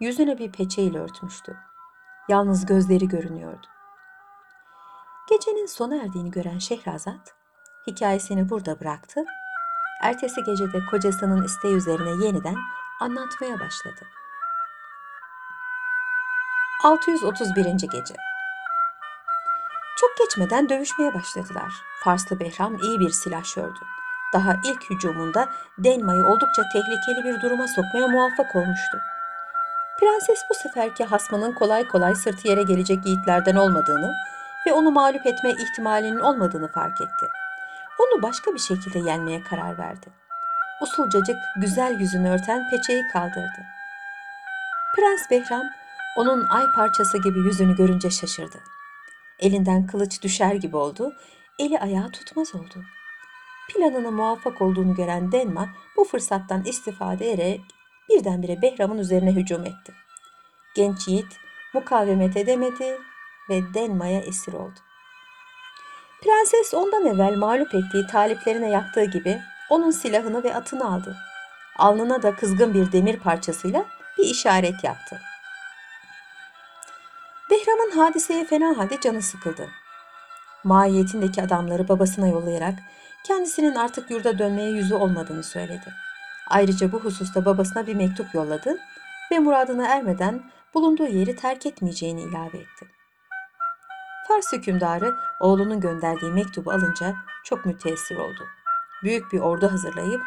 yüzüne 0.00 0.38
bir 0.38 0.52
peçeyle 0.52 0.98
örtmüştü. 0.98 1.69
Yalnız 2.30 2.66
gözleri 2.66 3.08
görünüyordu. 3.08 3.66
Gecenin 5.30 5.66
sona 5.66 5.96
erdiğini 5.96 6.30
gören 6.30 6.58
Şehrazat 6.58 7.34
hikayesini 7.86 8.50
burada 8.50 8.80
bıraktı. 8.80 9.20
Ertesi 10.02 10.42
gecede 10.44 10.86
kocasının 10.90 11.44
isteği 11.44 11.74
üzerine 11.74 12.24
yeniden 12.24 12.56
anlatmaya 13.00 13.60
başladı. 13.60 14.06
631. 16.84 17.64
Gece 17.64 18.14
Çok 19.96 20.16
geçmeden 20.18 20.68
dövüşmeye 20.68 21.14
başladılar. 21.14 21.72
Farslı 22.04 22.40
Behram 22.40 22.76
iyi 22.82 23.00
bir 23.00 23.10
silahşördü. 23.10 23.80
Daha 24.32 24.56
ilk 24.64 24.90
hücumunda 24.90 25.48
Denma'yı 25.78 26.24
oldukça 26.24 26.62
tehlikeli 26.72 27.24
bir 27.24 27.42
duruma 27.42 27.68
sokmaya 27.68 28.08
muvaffak 28.08 28.56
olmuştu. 28.56 28.98
Prenses 30.00 30.38
bu 30.50 30.54
seferki 30.54 31.04
hasmının 31.04 31.52
kolay 31.52 31.88
kolay 31.88 32.14
sırtı 32.14 32.48
yere 32.48 32.62
gelecek 32.62 33.06
yiğitlerden 33.06 33.56
olmadığını 33.56 34.12
ve 34.66 34.72
onu 34.72 34.90
mağlup 34.90 35.26
etme 35.26 35.50
ihtimalinin 35.50 36.18
olmadığını 36.18 36.72
fark 36.72 37.00
etti. 37.00 37.26
Onu 37.98 38.22
başka 38.22 38.54
bir 38.54 38.58
şekilde 38.58 38.98
yenmeye 38.98 39.42
karar 39.42 39.78
verdi. 39.78 40.06
Usulcacık 40.82 41.36
güzel 41.56 42.00
yüzünü 42.00 42.28
örten 42.28 42.70
peçeyi 42.70 43.08
kaldırdı. 43.12 43.62
Prens 44.96 45.30
Behram 45.30 45.66
onun 46.16 46.46
ay 46.48 46.64
parçası 46.74 47.18
gibi 47.18 47.38
yüzünü 47.38 47.76
görünce 47.76 48.10
şaşırdı. 48.10 48.58
Elinden 49.38 49.86
kılıç 49.86 50.22
düşer 50.22 50.54
gibi 50.54 50.76
oldu, 50.76 51.12
eli 51.58 51.78
ayağı 51.78 52.10
tutmaz 52.10 52.54
oldu. 52.54 52.84
Planına 53.68 54.10
muvaffak 54.10 54.62
olduğunu 54.62 54.94
gören 54.94 55.32
Denma 55.32 55.68
bu 55.96 56.04
fırsattan 56.04 56.64
istifade 56.64 57.32
ederek 57.32 57.60
birdenbire 58.10 58.62
Behram'ın 58.62 58.98
üzerine 58.98 59.32
hücum 59.32 59.66
etti. 59.66 59.92
Genç 60.74 61.08
yiğit 61.08 61.36
mukavemet 61.74 62.36
edemedi 62.36 62.98
ve 63.50 63.74
Denma'ya 63.74 64.20
esir 64.20 64.52
oldu. 64.52 64.78
Prenses 66.22 66.74
ondan 66.74 67.06
evvel 67.06 67.36
mağlup 67.36 67.74
ettiği 67.74 68.06
taliplerine 68.06 68.70
yaktığı 68.70 69.04
gibi 69.04 69.40
onun 69.70 69.90
silahını 69.90 70.44
ve 70.44 70.54
atını 70.54 70.94
aldı. 70.94 71.16
Alnına 71.78 72.22
da 72.22 72.36
kızgın 72.36 72.74
bir 72.74 72.92
demir 72.92 73.18
parçasıyla 73.18 73.84
bir 74.18 74.24
işaret 74.24 74.84
yaptı. 74.84 75.20
Behram'ın 77.50 77.90
hadiseye 77.90 78.44
fena 78.44 78.78
halde 78.78 79.00
canı 79.00 79.22
sıkıldı. 79.22 79.68
Mahiyetindeki 80.64 81.42
adamları 81.42 81.88
babasına 81.88 82.28
yollayarak 82.28 82.74
kendisinin 83.24 83.74
artık 83.74 84.10
yurda 84.10 84.38
dönmeye 84.38 84.70
yüzü 84.70 84.94
olmadığını 84.94 85.44
söyledi. 85.44 85.94
Ayrıca 86.50 86.92
bu 86.92 87.00
hususta 87.00 87.44
babasına 87.44 87.86
bir 87.86 87.94
mektup 87.94 88.34
yolladı 88.34 88.78
ve 89.32 89.38
muradına 89.38 89.86
ermeden 89.86 90.50
bulunduğu 90.74 91.06
yeri 91.06 91.36
terk 91.36 91.66
etmeyeceğini 91.66 92.22
ilave 92.22 92.58
etti. 92.58 92.86
Fars 94.28 94.52
hükümdarı 94.52 95.16
oğlunun 95.40 95.80
gönderdiği 95.80 96.32
mektubu 96.32 96.70
alınca 96.70 97.14
çok 97.44 97.66
müteessir 97.66 98.16
oldu. 98.16 98.44
Büyük 99.02 99.32
bir 99.32 99.40
ordu 99.40 99.72
hazırlayıp 99.72 100.22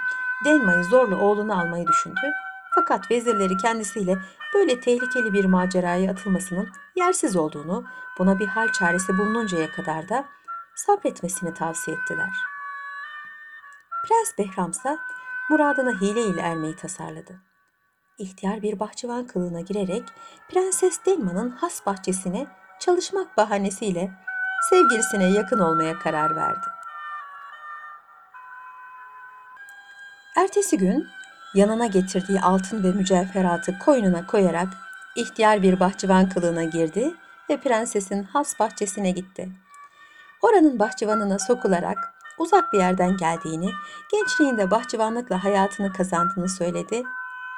Denma'yı 0.45 0.83
zorla 0.83 1.15
oğlunu 1.15 1.59
almayı 1.59 1.87
düşündü. 1.87 2.33
Fakat 2.75 3.11
vezirleri 3.11 3.57
kendisiyle 3.57 4.17
böyle 4.53 4.79
tehlikeli 4.79 5.33
bir 5.33 5.45
maceraya 5.45 6.11
atılmasının 6.11 6.69
yersiz 6.95 7.35
olduğunu, 7.35 7.85
buna 8.19 8.39
bir 8.39 8.47
hal 8.47 8.71
çaresi 8.71 9.17
bulununcaya 9.17 9.71
kadar 9.71 10.09
da 10.09 10.25
sabretmesini 10.75 11.53
tavsiye 11.53 11.97
ettiler. 11.97 12.29
Prens 14.07 14.37
Behram 14.37 14.71
ise 14.71 14.97
muradına 15.49 16.01
hile 16.01 16.21
ile 16.21 16.41
ermeyi 16.41 16.75
tasarladı. 16.75 17.41
İhtiyar 18.17 18.61
bir 18.61 18.79
bahçıvan 18.79 19.27
kılığına 19.27 19.61
girerek 19.61 20.03
Prenses 20.49 21.05
Denma'nın 21.05 21.49
has 21.49 21.85
bahçesine 21.85 22.47
çalışmak 22.79 23.37
bahanesiyle 23.37 24.11
sevgilisine 24.69 25.31
yakın 25.31 25.59
olmaya 25.59 25.99
karar 25.99 26.35
verdi. 26.35 26.65
Ertesi 30.37 30.77
gün 30.77 31.07
yanına 31.53 31.85
getirdiği 31.85 32.41
altın 32.41 32.83
ve 32.83 32.91
mücevheratı 32.91 33.79
koynuna 33.79 34.27
koyarak 34.27 34.67
ihtiyar 35.15 35.61
bir 35.61 35.79
bahçıvan 35.79 36.29
kılığına 36.29 36.63
girdi 36.63 37.13
ve 37.49 37.57
prensesin 37.57 38.23
has 38.23 38.59
bahçesine 38.59 39.11
gitti. 39.11 39.49
Oranın 40.41 40.79
bahçıvanına 40.79 41.39
sokularak 41.39 42.13
uzak 42.37 42.73
bir 42.73 42.77
yerden 42.77 43.17
geldiğini, 43.17 43.71
gençliğinde 44.11 44.71
bahçıvanlıkla 44.71 45.43
hayatını 45.43 45.93
kazandığını 45.93 46.49
söyledi 46.49 47.03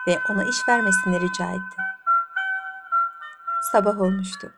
ve 0.08 0.20
ona 0.30 0.44
iş 0.44 0.68
vermesini 0.70 1.22
rica 1.22 1.46
etti. 1.46 1.82
Sabah 3.72 4.02
olmuştu. 4.02 4.52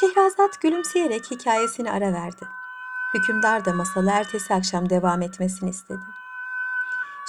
Şehrazat 0.00 0.60
gülümseyerek 0.60 1.30
hikayesini 1.30 1.90
ara 1.90 2.12
verdi. 2.12 2.48
Hükümdar 3.14 3.64
da 3.64 3.72
masalı 3.72 4.10
ertesi 4.10 4.54
akşam 4.54 4.90
devam 4.90 5.22
etmesini 5.22 5.70
istedi. 5.70 6.04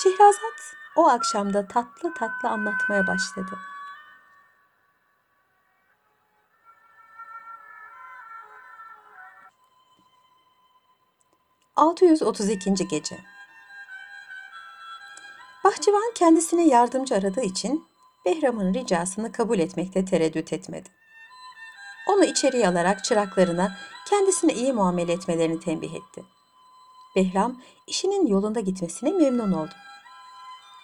Şehrazat 0.04 0.76
o 0.96 1.08
akşamda 1.08 1.68
tatlı 1.68 2.14
tatlı 2.14 2.50
anlatmaya 2.50 3.08
başladı. 3.08 3.60
632. 11.76 12.88
Gece 12.88 13.18
Bahçıvan 15.64 16.12
kendisine 16.16 16.68
yardımcı 16.68 17.16
aradığı 17.16 17.42
için 17.42 17.86
Behram'ın 18.26 18.74
ricasını 18.74 19.32
kabul 19.32 19.60
etmekte 19.60 20.06
tereddüt 20.06 20.54
etmedi. 20.54 20.90
Onu 22.10 22.26
içeriye 22.26 22.68
alarak 22.68 23.04
çıraklarına 23.04 23.76
kendisine 24.10 24.54
iyi 24.54 24.74
muamele 24.74 25.14
etmelerini 25.14 25.60
tembih 25.60 25.94
etti. 25.94 26.24
Behram 27.16 27.62
işinin 27.88 28.28
yolunda 28.28 28.60
gitmesine 28.60 29.12
memnun 29.12 29.52
oldu. 29.52 29.74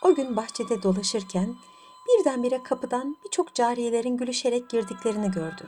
O 0.02 0.16
gün 0.16 0.36
bahçede 0.36 0.84
dolaşırken 0.84 1.56
birdenbire 2.08 2.64
kapıdan 2.64 3.18
birçok 3.26 3.54
cariyelerin 3.54 4.18
gülüşerek 4.18 4.70
girdiklerini 4.70 5.32
gördü. 5.32 5.68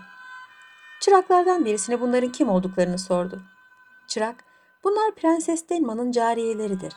Çıraklardan 1.01 1.65
birisine 1.65 2.01
bunların 2.01 2.31
kim 2.31 2.49
olduklarını 2.49 2.99
sordu. 2.99 3.41
Çırak, 4.07 4.50
bunlar 4.83 5.15
Prenses 5.15 5.69
Denma'nın 5.69 6.11
cariyeleridir. 6.11 6.93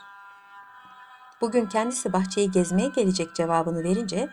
Bugün 1.40 1.66
kendisi 1.66 2.12
bahçeyi 2.12 2.50
gezmeye 2.50 2.88
gelecek 2.88 3.34
cevabını 3.34 3.84
verince, 3.84 4.28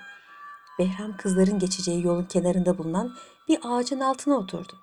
Behram 0.79 1.17
kızların 1.17 1.59
geçeceği 1.59 2.05
yolun 2.05 2.25
kenarında 2.25 2.77
bulunan 2.77 3.13
bir 3.47 3.59
ağacın 3.63 3.99
altına 3.99 4.35
oturdu. 4.37 4.73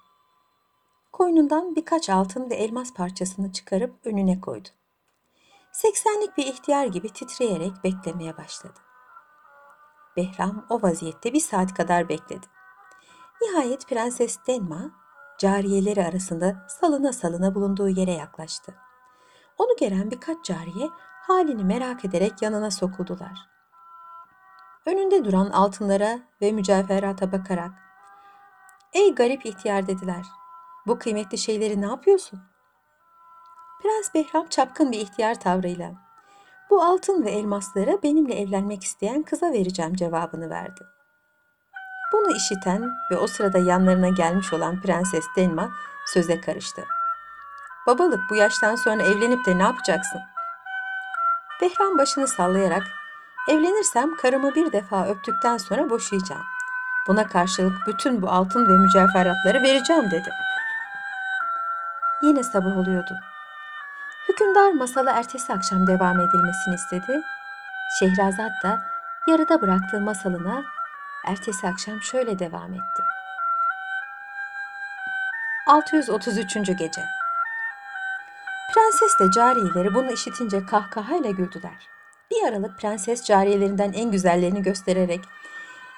Koynundan 1.12 1.76
birkaç 1.76 2.10
altın 2.10 2.50
ve 2.50 2.54
elmas 2.54 2.94
parçasını 2.94 3.52
çıkarıp 3.52 3.94
önüne 4.04 4.40
koydu. 4.40 4.68
Seksenlik 5.72 6.36
bir 6.36 6.46
ihtiyar 6.46 6.86
gibi 6.86 7.08
titreyerek 7.12 7.72
beklemeye 7.84 8.36
başladı. 8.36 8.78
Behram 10.16 10.66
o 10.70 10.82
vaziyette 10.82 11.32
bir 11.32 11.40
saat 11.40 11.74
kadar 11.74 12.08
bekledi. 12.08 12.46
Nihayet 13.42 13.88
Prenses 13.88 14.38
Denma, 14.46 14.90
cariyeleri 15.38 16.06
arasında 16.06 16.66
salına 16.68 17.12
salına 17.12 17.54
bulunduğu 17.54 17.88
yere 17.88 18.12
yaklaştı. 18.12 18.74
Onu 19.58 19.76
gören 19.80 20.10
birkaç 20.10 20.44
cariye 20.44 20.88
halini 20.98 21.64
merak 21.64 22.04
ederek 22.04 22.42
yanına 22.42 22.70
sokuldular. 22.70 23.38
Önünde 24.86 25.24
duran 25.24 25.50
altınlara 25.50 26.18
ve 26.42 26.52
mücevherata 26.52 27.32
bakarak 27.32 27.70
''Ey 28.92 29.14
garip 29.14 29.46
ihtiyar'' 29.46 29.86
dediler. 29.86 30.26
''Bu 30.86 30.98
kıymetli 30.98 31.38
şeyleri 31.38 31.80
ne 31.80 31.86
yapıyorsun?'' 31.86 32.42
Prens 33.82 34.14
Behram 34.14 34.46
çapkın 34.46 34.92
bir 34.92 35.00
ihtiyar 35.00 35.40
tavrıyla 35.40 35.92
''Bu 36.70 36.82
altın 36.82 37.24
ve 37.24 37.30
elmasları 37.30 38.02
benimle 38.02 38.34
evlenmek 38.34 38.82
isteyen 38.84 39.22
kıza 39.22 39.52
vereceğim'' 39.52 39.94
cevabını 39.94 40.50
verdi. 40.50 40.97
Bunu 42.12 42.36
işiten 42.36 42.90
ve 43.10 43.16
o 43.16 43.26
sırada 43.26 43.58
yanlarına 43.58 44.08
gelmiş 44.08 44.52
olan 44.52 44.80
Prenses 44.80 45.24
Denma 45.36 45.70
söze 46.06 46.40
karıştı. 46.40 46.84
Babalık 47.86 48.20
bu 48.30 48.36
yaştan 48.36 48.74
sonra 48.74 49.02
evlenip 49.02 49.46
de 49.46 49.58
ne 49.58 49.62
yapacaksın? 49.62 50.20
Behram 51.62 51.98
başını 51.98 52.28
sallayarak 52.28 52.82
evlenirsem 53.48 54.16
karımı 54.16 54.54
bir 54.54 54.72
defa 54.72 55.06
öptükten 55.06 55.56
sonra 55.56 55.90
boşayacağım. 55.90 56.44
Buna 57.08 57.26
karşılık 57.26 57.86
bütün 57.86 58.22
bu 58.22 58.30
altın 58.30 58.68
ve 58.68 58.72
mücevheratları 58.72 59.62
vereceğim 59.62 60.10
dedi. 60.10 60.30
Yine 62.22 62.42
sabah 62.42 62.76
oluyordu. 62.76 63.14
Hükümdar 64.28 64.72
masala 64.72 65.12
ertesi 65.12 65.52
akşam 65.52 65.86
devam 65.86 66.20
edilmesini 66.20 66.74
istedi. 66.74 67.22
Şehrazat 67.98 68.50
da 68.64 68.82
yarıda 69.26 69.62
bıraktığı 69.62 70.00
masalına 70.00 70.62
ertesi 71.28 71.68
akşam 71.68 72.02
şöyle 72.02 72.38
devam 72.38 72.72
etti. 72.72 73.02
633. 75.66 76.54
Gece 76.54 77.02
Prenses 78.74 79.18
de 79.20 79.30
cariyeleri 79.34 79.94
bunu 79.94 80.12
işitince 80.12 80.66
kahkahayla 80.66 81.30
güldüler. 81.30 81.88
Bir 82.30 82.48
aralık 82.48 82.78
prenses 82.78 83.24
cariyelerinden 83.24 83.92
en 83.92 84.10
güzellerini 84.10 84.62
göstererek 84.62 85.20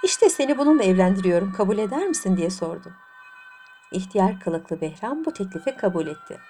işte 0.05 0.29
seni 0.29 0.59
bununla 0.59 0.83
evlendiriyorum 0.83 1.53
kabul 1.53 1.79
eder 1.79 2.07
misin 2.07 2.37
diye 2.37 2.51
sordu. 2.51 2.93
İhtiyar 3.93 4.41
kılıklı 4.41 4.81
Behram 4.81 5.25
bu 5.25 5.33
teklifi 5.33 5.77
kabul 5.77 6.07
etti. 6.07 6.41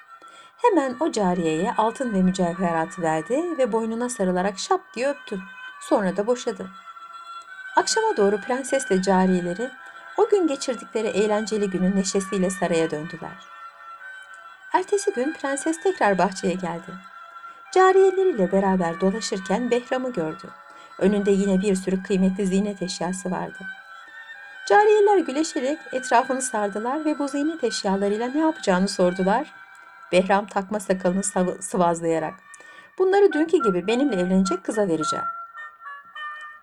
Hemen 0.56 0.96
o 1.00 1.12
cariyeye 1.12 1.74
altın 1.78 2.14
ve 2.14 2.22
mücevheratı 2.22 3.02
verdi 3.02 3.58
ve 3.58 3.72
boynuna 3.72 4.08
sarılarak 4.08 4.58
şap 4.58 4.80
diye 4.94 5.08
öptü. 5.08 5.40
Sonra 5.80 6.16
da 6.16 6.26
boşadı. 6.26 6.70
Akşama 7.80 8.16
doğru 8.16 8.40
prensesle 8.40 9.02
cariyeleri 9.02 9.70
o 10.16 10.28
gün 10.28 10.46
geçirdikleri 10.46 11.06
eğlenceli 11.06 11.70
günün 11.70 11.96
neşesiyle 11.96 12.50
saraya 12.50 12.90
döndüler. 12.90 13.36
Ertesi 14.72 15.12
gün 15.12 15.32
prenses 15.32 15.82
tekrar 15.82 16.18
bahçeye 16.18 16.54
geldi. 16.54 16.92
Cariyeleriyle 17.74 18.52
beraber 18.52 19.00
dolaşırken 19.00 19.70
Behram'ı 19.70 20.12
gördü. 20.12 20.48
Önünde 20.98 21.30
yine 21.30 21.60
bir 21.60 21.74
sürü 21.74 22.02
kıymetli 22.02 22.46
ziynet 22.46 22.82
eşyası 22.82 23.30
vardı. 23.30 23.58
Cariyeler 24.68 25.18
güleşerek 25.18 25.78
etrafını 25.92 26.42
sardılar 26.42 27.04
ve 27.04 27.18
bu 27.18 27.28
ziynet 27.28 27.64
eşyalarıyla 27.64 28.28
ne 28.28 28.40
yapacağını 28.40 28.88
sordular. 28.88 29.52
Behram 30.12 30.46
takma 30.46 30.80
sakalını 30.80 31.22
sıvazlayarak 31.60 32.34
bunları 32.98 33.32
dünkü 33.32 33.56
gibi 33.62 33.86
benimle 33.86 34.16
evlenecek 34.16 34.64
kıza 34.64 34.88
vereceğim. 34.88 35.24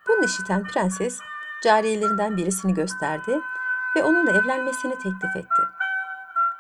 Bunu 0.08 0.26
işiten 0.26 0.63
prenses 0.63 1.20
cariyelerinden 1.63 2.38
birisini 2.38 2.74
gösterdi 2.74 3.41
ve 3.96 4.04
onunla 4.04 4.32
evlenmesini 4.32 4.96
teklif 4.96 5.36
etti. 5.36 5.62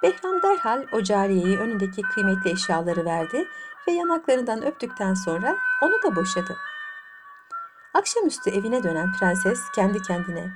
Behram 0.03 0.41
derhal 0.41 0.85
o 0.91 1.03
cariyeyi 1.03 1.59
önündeki 1.59 2.01
kıymetli 2.01 2.51
eşyaları 2.51 3.05
verdi 3.05 3.47
ve 3.87 3.91
yanaklarından 3.91 4.65
öptükten 4.65 5.13
sonra 5.13 5.55
onu 5.81 6.03
da 6.03 6.15
boşadı. 6.15 6.57
Akşamüstü 7.93 8.49
evine 8.49 8.83
dönen 8.83 9.13
prenses 9.13 9.59
kendi 9.75 10.01
kendine 10.01 10.53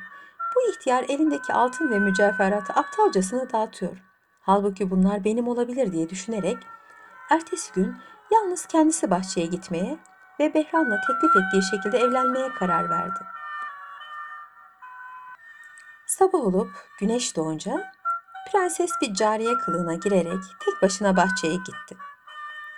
bu 0.56 0.71
ihtiyar 0.71 1.04
elindeki 1.04 1.54
altın 1.54 1.89
ve 1.89 1.99
mücevheratı 1.99 2.73
aptalcasına 2.73 3.51
dağıtıyor. 3.51 3.97
Halbuki 4.41 4.91
bunlar 4.91 5.23
benim 5.23 5.47
olabilir 5.47 5.91
diye 5.91 6.10
düşünerek 6.10 6.58
ertesi 7.30 7.73
gün 7.73 7.95
yalnız 8.32 8.65
kendisi 8.65 9.12
bahçeye 9.12 9.47
gitmeye 9.47 9.97
ve 10.41 10.54
Behram'la 10.54 11.01
teklif 11.01 11.36
ettiği 11.36 11.63
şekilde 11.63 11.97
evlenmeye 11.97 12.54
karar 12.54 12.89
verdi. 12.89 13.19
Sabah 16.08 16.39
olup 16.39 16.71
güneş 16.99 17.36
doğunca 17.36 17.91
prenses 18.51 18.91
bir 19.01 19.13
cariye 19.13 19.58
kılığına 19.58 19.93
girerek 19.93 20.43
tek 20.65 20.82
başına 20.82 21.17
bahçeye 21.17 21.56
gitti. 21.56 21.97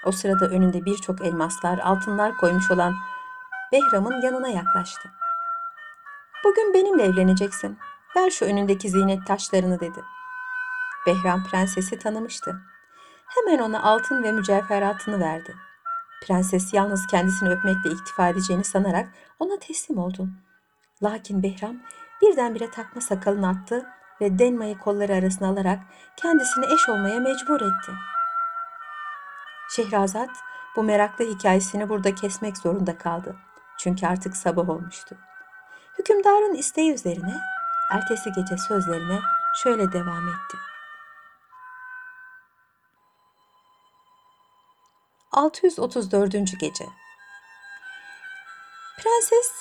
O 0.06 0.12
sırada 0.12 0.46
önünde 0.46 0.86
birçok 0.86 1.22
elmaslar, 1.22 1.80
altınlar 1.80 2.38
koymuş 2.38 2.72
olan 2.72 2.96
Behram'ın 3.72 4.22
yanına 4.22 4.48
yaklaştı. 4.48 5.10
Bugün 6.44 6.74
benimle 6.74 7.04
evleneceksin. 7.04 7.80
Ver 8.16 8.30
şu 8.30 8.46
önündeki 8.46 8.90
ziynet 8.90 9.28
taşlarını 9.28 9.80
dedi. 9.80 10.04
Behram 11.08 11.44
prensesi 11.44 12.00
tanımıştı. 12.00 12.62
Hemen 13.26 13.60
ona 13.60 13.84
altın 13.84 14.24
ve 14.24 14.32
mücevheratını 14.32 15.20
verdi. 15.20 15.56
Prenses 16.28 16.74
yalnız 16.74 17.08
kendisini 17.08 17.50
öpmekle 17.50 17.90
iktifa 17.90 18.30
edeceğini 18.30 18.64
sanarak 18.64 19.10
ona 19.40 19.60
teslim 19.60 19.98
oldu. 19.98 20.30
Lakin 21.04 21.44
Behram 21.44 21.76
birdenbire 22.22 22.72
takma 22.72 23.02
sakalını 23.02 23.50
attı 23.50 23.86
ve 24.22 24.40
Denma'yı 24.40 24.78
kolları 24.78 25.14
arasına 25.14 25.48
alarak 25.48 25.80
kendisini 26.16 26.66
eş 26.66 26.90
olmaya 26.90 27.20
mecbur 27.20 27.62
etti. 27.62 27.92
Şehrazat 29.70 30.30
bu 30.76 30.84
meraklı 30.84 31.26
hikayesini 31.26 31.90
burada 31.90 32.16
kesmek 32.16 32.58
zorunda 32.58 32.98
kaldı. 32.98 33.36
Çünkü 33.78 34.08
artık 34.08 34.38
sabah 34.38 34.70
olmuştu. 34.70 35.18
Hükümdarın 36.00 36.54
isteği 36.54 36.94
üzerine 36.94 37.36
ertesi 37.92 38.32
gece 38.32 38.58
sözlerine 38.58 39.20
şöyle 39.64 39.92
devam 39.92 40.28
etti. 40.28 40.58
634. 45.34 46.60
Gece 46.60 46.86
Prenses 48.98 49.52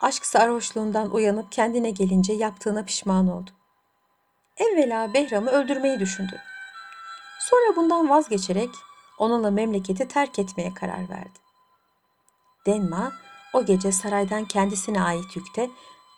aşk 0.00 0.26
sarhoşluğundan 0.26 1.10
uyanıp 1.10 1.52
kendine 1.52 1.90
gelince 1.90 2.32
yaptığına 2.32 2.84
pişman 2.84 3.28
oldu. 3.28 3.50
Evvela 4.56 5.14
Behram'ı 5.14 5.50
öldürmeyi 5.50 6.00
düşündü. 6.00 6.40
Sonra 7.40 7.76
bundan 7.76 8.08
vazgeçerek 8.08 8.70
onunla 9.18 9.50
memleketi 9.50 10.08
terk 10.08 10.38
etmeye 10.38 10.74
karar 10.74 11.08
verdi. 11.08 11.38
Denma 12.66 13.12
o 13.52 13.64
gece 13.64 13.92
saraydan 13.92 14.44
kendisine 14.44 15.02
ait 15.02 15.36
yükte 15.36 15.70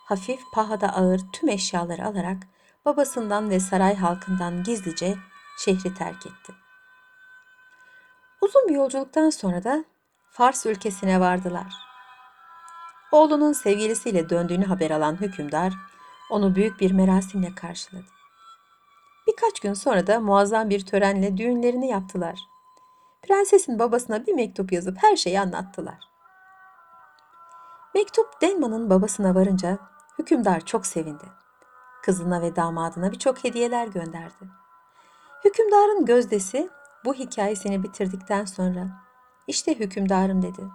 hafif 0.04 0.40
pahada 0.52 0.88
ağır 0.88 1.20
tüm 1.32 1.48
eşyaları 1.48 2.04
alarak 2.04 2.36
babasından 2.84 3.50
ve 3.50 3.60
saray 3.60 3.96
halkından 3.96 4.62
gizlice 4.62 5.14
şehri 5.58 5.94
terk 5.94 6.26
etti. 6.26 6.67
Uzun 8.40 8.68
bir 8.68 8.74
yolculuktan 8.74 9.30
sonra 9.30 9.64
da 9.64 9.84
Fars 10.30 10.66
ülkesine 10.66 11.20
vardılar. 11.20 11.74
Oğlunun 13.12 13.52
sevgilisiyle 13.52 14.30
döndüğünü 14.30 14.64
haber 14.64 14.90
alan 14.90 15.20
hükümdar 15.20 15.72
onu 16.30 16.54
büyük 16.54 16.80
bir 16.80 16.92
merasimle 16.92 17.54
karşıladı. 17.54 18.06
Birkaç 19.26 19.60
gün 19.60 19.74
sonra 19.74 20.06
da 20.06 20.20
muazzam 20.20 20.70
bir 20.70 20.86
törenle 20.86 21.36
düğünlerini 21.36 21.88
yaptılar. 21.88 22.38
prensesin 23.22 23.78
babasına 23.78 24.26
bir 24.26 24.34
mektup 24.34 24.72
yazıp 24.72 25.02
her 25.02 25.16
şeyi 25.16 25.40
anlattılar. 25.40 25.98
Mektup 27.94 28.40
Denman'ın 28.40 28.90
babasına 28.90 29.34
varınca 29.34 29.78
hükümdar 30.18 30.60
çok 30.60 30.86
sevindi. 30.86 31.24
Kızına 32.02 32.42
ve 32.42 32.56
damadına 32.56 33.12
birçok 33.12 33.44
hediyeler 33.44 33.86
gönderdi. 33.86 34.48
Hükümdarın 35.44 36.04
gözdesi 36.04 36.70
bu 37.04 37.14
hikayesini 37.14 37.82
bitirdikten 37.82 38.44
sonra 38.44 38.88
işte 39.46 39.78
hükümdarım 39.78 40.42
dedi. 40.42 40.68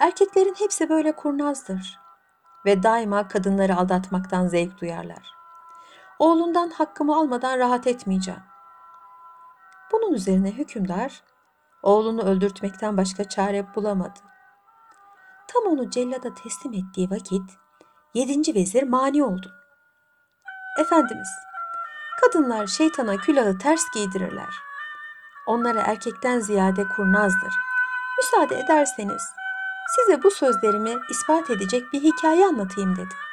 Erkeklerin 0.00 0.54
hepsi 0.58 0.88
böyle 0.88 1.12
kurnazdır 1.12 1.98
ve 2.66 2.82
daima 2.82 3.28
kadınları 3.28 3.76
aldatmaktan 3.76 4.46
zevk 4.46 4.80
duyarlar. 4.80 5.36
Oğlundan 6.18 6.70
hakkımı 6.70 7.16
almadan 7.16 7.58
rahat 7.58 7.86
etmeyeceğim. 7.86 8.42
Bunun 9.92 10.12
üzerine 10.12 10.52
hükümdar 10.52 11.22
oğlunu 11.82 12.22
öldürtmekten 12.22 12.96
başka 12.96 13.24
çare 13.24 13.74
bulamadı. 13.74 14.20
Tam 15.48 15.72
onu 15.72 15.90
cellada 15.90 16.34
teslim 16.34 16.72
ettiği 16.72 17.10
vakit 17.10 17.50
yedinci 18.14 18.54
vezir 18.54 18.82
mani 18.82 19.24
oldu. 19.24 19.52
Efendimiz, 20.80 21.28
kadınlar 22.20 22.66
şeytana 22.66 23.16
külahı 23.16 23.58
ters 23.58 23.82
giydirirler. 23.94 24.65
Onlara 25.46 25.80
erkekten 25.80 26.40
ziyade 26.40 26.84
kurnazdır. 26.88 27.54
Müsaade 28.18 28.60
ederseniz 28.60 29.22
size 29.96 30.22
bu 30.22 30.30
sözlerimi 30.30 30.94
ispat 31.10 31.50
edecek 31.50 31.92
bir 31.92 32.02
hikaye 32.02 32.46
anlatayım 32.46 32.96
dedi. 32.96 33.25